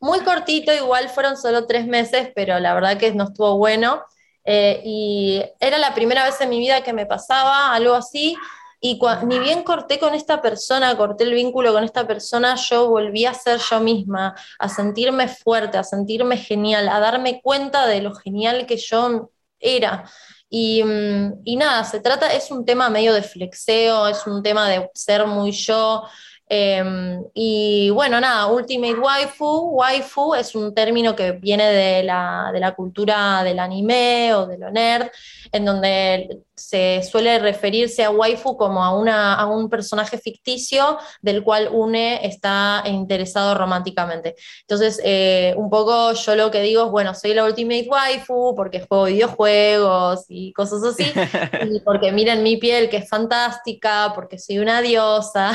muy 0.00 0.20
cortito, 0.20 0.74
igual 0.74 1.08
fueron 1.08 1.38
solo 1.38 1.66
tres 1.66 1.86
meses, 1.86 2.30
pero 2.34 2.60
la 2.60 2.74
verdad 2.74 2.98
que 2.98 3.12
no 3.12 3.24
estuvo 3.24 3.56
bueno. 3.56 4.02
Eh, 4.44 4.82
y 4.84 5.42
era 5.58 5.78
la 5.78 5.94
primera 5.94 6.24
vez 6.24 6.38
en 6.40 6.50
mi 6.50 6.58
vida 6.58 6.82
que 6.82 6.92
me 6.92 7.06
pasaba 7.06 7.74
algo 7.74 7.94
así, 7.94 8.36
y 8.78 9.00
ni 9.24 9.38
bien 9.38 9.62
corté 9.62 9.98
con 9.98 10.14
esta 10.14 10.42
persona, 10.42 10.96
corté 10.98 11.24
el 11.24 11.32
vínculo 11.32 11.72
con 11.72 11.84
esta 11.84 12.06
persona, 12.06 12.56
yo 12.56 12.90
volví 12.90 13.24
a 13.24 13.32
ser 13.32 13.58
yo 13.58 13.80
misma, 13.80 14.34
a 14.58 14.68
sentirme 14.68 15.28
fuerte, 15.28 15.78
a 15.78 15.84
sentirme 15.84 16.36
genial, 16.36 16.90
a 16.90 17.00
darme 17.00 17.40
cuenta 17.40 17.86
de 17.86 18.02
lo 18.02 18.14
genial 18.14 18.66
que 18.66 18.76
yo 18.76 19.30
era. 19.60 20.04
Mm, 20.50 21.42
y, 21.44 21.56
nada, 21.56 21.84
se 21.84 22.00
trata, 22.00 22.32
es 22.32 22.50
un 22.50 22.64
tema 22.64 22.90
medio 22.90 23.12
de 23.14 23.22
flexeo, 23.22 24.08
es 24.08 24.26
un 24.26 24.42
tema 24.42 24.68
de 24.68 24.90
ser 24.94 25.26
muy 25.26 25.52
yo. 25.52 26.04
Em, 26.52 27.22
y 27.32 27.90
bueno, 27.90 28.20
nada, 28.20 28.48
Ultimate 28.48 28.98
Waifu, 28.98 29.70
waifu 29.70 30.34
es 30.34 30.56
un 30.56 30.74
término 30.74 31.14
que 31.14 31.30
viene 31.30 31.70
de 31.70 32.02
la, 32.02 32.50
de 32.52 32.58
la 32.58 32.74
cultura 32.74 33.44
del 33.44 33.60
anime 33.60 34.34
o 34.34 34.48
de 34.48 34.58
lo 34.58 34.68
nerd, 34.68 35.10
en 35.52 35.64
donde 35.64 36.40
se 36.60 37.02
suele 37.02 37.38
referirse 37.38 38.04
a 38.04 38.10
waifu 38.10 38.56
como 38.56 38.84
a, 38.84 38.94
una, 38.94 39.34
a 39.34 39.46
un 39.46 39.70
personaje 39.70 40.18
ficticio 40.18 40.98
del 41.22 41.42
cual 41.42 41.68
une 41.72 42.26
está 42.26 42.82
interesado 42.84 43.54
románticamente. 43.54 44.34
Entonces, 44.62 45.00
eh, 45.04 45.54
un 45.56 45.70
poco 45.70 46.12
yo 46.12 46.34
lo 46.34 46.50
que 46.50 46.60
digo 46.60 46.84
es, 46.84 46.90
bueno, 46.90 47.14
soy 47.14 47.32
la 47.32 47.44
ultimate 47.44 47.88
waifu 47.88 48.54
porque 48.54 48.80
juego 48.80 49.04
videojuegos 49.04 50.24
y 50.28 50.52
cosas 50.52 50.82
así, 50.82 51.04
y 51.74 51.80
porque 51.80 52.12
miren 52.12 52.42
mi 52.42 52.56
piel 52.56 52.90
que 52.90 52.98
es 52.98 53.08
fantástica, 53.08 54.12
porque 54.14 54.38
soy 54.38 54.58
una 54.58 54.82
diosa. 54.82 55.52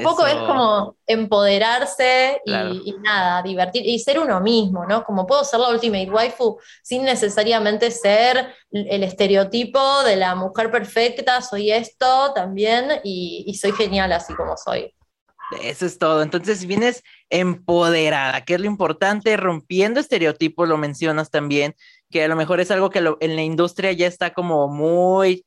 Un 0.00 0.10
poco 0.10 0.26
es 0.26 0.34
como 0.34 0.96
empoderarse 1.06 2.40
y, 2.44 2.94
nada, 3.02 3.42
divertir 3.42 3.86
y 3.86 3.98
ser 3.98 4.18
uno 4.18 4.40
mismo, 4.40 4.86
¿no? 4.86 5.04
Como 5.04 5.26
puedo 5.26 5.44
ser 5.44 5.60
la 5.60 5.68
ultimate 5.68 6.10
waifu 6.10 6.58
sin 6.82 7.04
necesariamente 7.04 7.90
ser 7.90 8.54
el 8.72 9.02
estereotipo 9.02 10.02
de 10.04 10.16
la 10.16 10.34
mujer 10.34 10.70
perfecta, 10.70 11.42
soy 11.42 11.72
esto 11.72 12.32
también 12.34 13.00
y, 13.04 13.54
soy 13.60 13.72
genial 13.72 14.12
así 14.12 14.34
como 14.34 14.56
soy. 14.56 14.94
Eso 15.62 15.84
es 15.84 15.98
todo. 15.98 16.22
Entonces 16.22 16.64
vienes 16.64 17.02
empoderada, 17.28 18.44
que 18.44 18.54
es 18.54 18.60
lo 18.60 18.66
importante, 18.66 19.36
rompiendo 19.36 19.98
estereotipos, 19.98 20.68
lo 20.68 20.76
mencionas 20.76 21.30
también, 21.30 21.74
que 22.10 22.24
a 22.24 22.28
lo 22.28 22.36
mejor 22.36 22.60
es 22.60 22.70
algo 22.70 22.90
que 22.90 22.98
en 22.98 23.36
la 23.36 23.42
industria 23.42 23.92
ya 23.92 24.06
está 24.06 24.32
como 24.32 24.68
muy, 24.68 25.44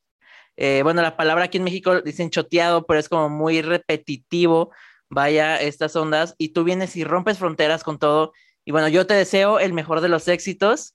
eh, 0.56 0.80
bueno, 0.82 1.02
la 1.02 1.16
palabra 1.16 1.44
aquí 1.44 1.58
en 1.58 1.64
México 1.64 2.00
dicen 2.00 2.30
choteado, 2.30 2.86
pero 2.86 3.00
es 3.00 3.08
como 3.08 3.28
muy 3.28 3.62
repetitivo, 3.62 4.72
vaya, 5.08 5.60
estas 5.60 5.96
ondas, 5.96 6.34
y 6.38 6.50
tú 6.50 6.64
vienes 6.64 6.96
y 6.96 7.04
rompes 7.04 7.38
fronteras 7.38 7.82
con 7.82 7.98
todo. 7.98 8.32
Y 8.64 8.72
bueno, 8.72 8.88
yo 8.88 9.06
te 9.06 9.14
deseo 9.14 9.58
el 9.58 9.72
mejor 9.72 10.00
de 10.00 10.08
los 10.08 10.28
éxitos. 10.28 10.94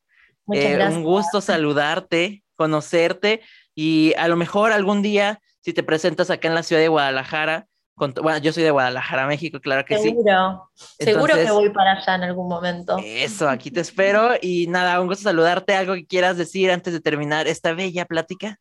Eh, 0.51 0.83
un 0.89 1.03
gusto 1.03 1.41
saludarte, 1.41 2.43
conocerte 2.55 3.41
y 3.75 4.13
a 4.17 4.27
lo 4.27 4.35
mejor 4.35 4.71
algún 4.71 5.03
día, 5.03 5.39
si 5.61 5.73
te 5.73 5.83
presentas 5.83 6.31
acá 6.31 6.47
en 6.47 6.55
la 6.55 6.63
ciudad 6.63 6.81
de 6.81 6.87
Guadalajara, 6.87 7.67
bueno, 8.21 8.37
yo 8.39 8.53
soy 8.53 8.63
de 8.63 8.71
Guadalajara, 8.71 9.27
México, 9.27 9.59
claro 9.59 9.83
que 9.85 9.97
sí. 9.97 10.09
Seguro, 10.09 10.69
seguro 10.97 11.35
que 11.35 11.51
voy 11.51 11.69
para 11.69 11.93
allá 11.93 12.15
en 12.15 12.23
algún 12.23 12.47
momento. 12.47 12.97
Eso, 13.03 13.49
aquí 13.49 13.71
te 13.71 13.81
espero 13.81 14.31
y 14.41 14.67
nada, 14.67 14.99
un 15.01 15.07
gusto 15.07 15.23
saludarte. 15.23 15.75
¿Algo 15.75 15.95
que 15.95 16.05
quieras 16.05 16.37
decir 16.37 16.71
antes 16.71 16.93
de 16.93 17.01
terminar 17.01 17.47
esta 17.47 17.73
bella 17.73 18.05
plática? 18.05 18.57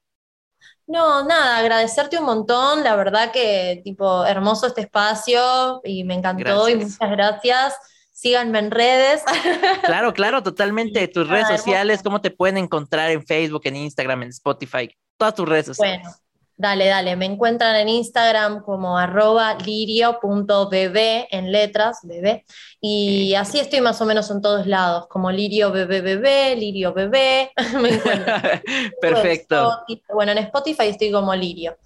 No, 0.89 1.25
nada, 1.25 1.59
agradecerte 1.59 2.19
un 2.19 2.25
montón, 2.25 2.83
la 2.83 2.97
verdad 2.97 3.31
que 3.31 3.81
tipo 3.85 4.25
hermoso 4.25 4.67
este 4.67 4.81
espacio 4.81 5.81
y 5.85 6.03
me 6.03 6.15
encantó 6.15 6.69
y 6.69 6.75
muchas 6.77 7.11
gracias 7.11 7.75
síganme 8.19 8.59
en 8.59 8.71
redes. 8.71 9.23
Claro, 9.85 10.13
claro, 10.13 10.43
totalmente. 10.43 11.07
Tus 11.09 11.29
redes 11.29 11.49
sociales, 11.49 12.03
¿cómo 12.03 12.21
te 12.21 12.31
pueden 12.31 12.59
encontrar 12.59 13.11
en 13.11 13.25
Facebook, 13.25 13.63
en 13.65 13.77
Instagram, 13.77 14.25
en 14.25 14.29
Spotify? 14.31 14.91
Todas 15.17 15.35
tus 15.35 15.49
redes 15.49 15.67
sociales. 15.67 16.03
Bueno, 16.03 16.17
dale, 16.59 16.87
dale. 16.87 17.17
Me 17.17 17.25
encuentran 17.25 17.75
en 17.77 17.89
Instagram 17.89 18.63
como 18.63 18.99
arroba 18.99 19.55
lirio.bb 19.55 21.29
en 21.31 21.53
letras, 21.53 22.01
bebé. 22.03 22.45
Y 22.81 23.35
así 23.35 23.59
estoy 23.59 23.81
más 23.81 24.01
o 24.03 24.05
menos 24.05 24.31
en 24.31 24.43
todos 24.43 24.67
lados, 24.67 25.07
como 25.09 25.33
lirio 25.33 25.73
bebé 25.73 26.03
bebé, 26.03 26.55
lirio 26.57 26.93
bebé. 26.93 27.53
me 27.81 27.95
encuentro. 27.95 28.35
Perfecto. 29.01 29.85
Bueno, 30.13 30.33
en 30.33 30.39
Spotify 30.39 30.89
estoy 30.89 31.11
como 31.11 31.35
lirio. 31.35 31.77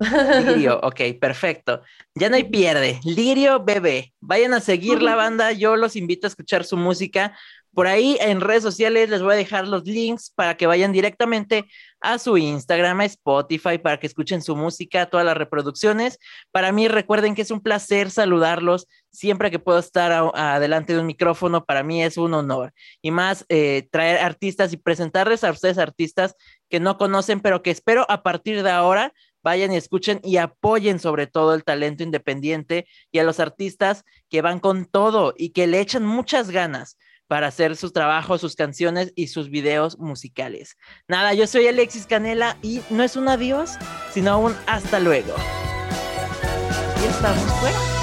Lirio, 0.00 0.80
ok, 0.82 1.00
perfecto. 1.20 1.82
Ya 2.14 2.30
no 2.30 2.36
hay 2.36 2.44
pierde. 2.44 3.00
Lirio 3.04 3.62
Bebé. 3.62 4.14
Vayan 4.20 4.54
a 4.54 4.60
seguir 4.60 5.02
la 5.02 5.14
banda. 5.14 5.52
Yo 5.52 5.76
los 5.76 5.94
invito 5.94 6.26
a 6.26 6.28
escuchar 6.28 6.64
su 6.64 6.76
música. 6.76 7.36
Por 7.72 7.86
ahí 7.86 8.16
en 8.20 8.40
redes 8.40 8.62
sociales 8.62 9.10
les 9.10 9.22
voy 9.22 9.34
a 9.34 9.36
dejar 9.36 9.68
los 9.68 9.84
links 9.84 10.30
para 10.34 10.56
que 10.56 10.66
vayan 10.66 10.90
directamente 10.90 11.66
a 12.00 12.18
su 12.18 12.36
Instagram, 12.36 13.00
a 13.00 13.04
Spotify, 13.04 13.78
para 13.78 13.98
que 14.00 14.08
escuchen 14.08 14.42
su 14.42 14.56
música, 14.56 15.06
todas 15.06 15.24
las 15.24 15.36
reproducciones. 15.36 16.18
Para 16.50 16.72
mí, 16.72 16.88
recuerden 16.88 17.34
que 17.34 17.42
es 17.42 17.50
un 17.50 17.60
placer 17.60 18.10
saludarlos. 18.10 18.88
Siempre 19.12 19.50
que 19.50 19.58
puedo 19.58 19.78
estar 19.78 20.10
adelante 20.34 20.94
de 20.94 21.00
un 21.00 21.06
micrófono, 21.06 21.64
para 21.64 21.82
mí 21.84 22.02
es 22.02 22.16
un 22.16 22.34
honor. 22.34 22.72
Y 23.02 23.12
más, 23.12 23.44
eh, 23.48 23.88
traer 23.92 24.18
artistas 24.18 24.72
y 24.72 24.76
presentarles 24.76 25.44
a 25.44 25.50
ustedes 25.52 25.78
artistas 25.78 26.34
que 26.68 26.80
no 26.80 26.98
conocen, 26.98 27.40
pero 27.40 27.62
que 27.62 27.70
espero 27.70 28.04
a 28.08 28.22
partir 28.22 28.62
de 28.62 28.70
ahora 28.70 29.12
vayan 29.42 29.72
y 29.72 29.76
escuchen 29.76 30.20
y 30.22 30.36
apoyen 30.36 30.98
sobre 30.98 31.26
todo 31.26 31.54
el 31.54 31.64
talento 31.64 32.02
independiente 32.02 32.86
y 33.10 33.20
a 33.20 33.24
los 33.24 33.40
artistas 33.40 34.04
que 34.28 34.42
van 34.42 34.60
con 34.60 34.84
todo 34.86 35.34
y 35.36 35.50
que 35.50 35.66
le 35.66 35.80
echan 35.80 36.04
muchas 36.04 36.50
ganas 36.50 36.98
para 37.30 37.46
hacer 37.46 37.76
sus 37.76 37.92
trabajos, 37.92 38.40
sus 38.40 38.56
canciones 38.56 39.12
y 39.14 39.28
sus 39.28 39.50
videos 39.50 40.00
musicales. 40.00 40.76
Nada, 41.06 41.32
yo 41.32 41.46
soy 41.46 41.68
Alexis 41.68 42.04
Canela 42.04 42.58
y 42.60 42.80
no 42.90 43.04
es 43.04 43.14
un 43.14 43.28
adiós, 43.28 43.78
sino 44.12 44.40
un 44.40 44.52
hasta 44.66 44.98
luego. 44.98 45.36
Y 47.00 47.06
estamos 47.06 47.44
fuera. 47.60 47.99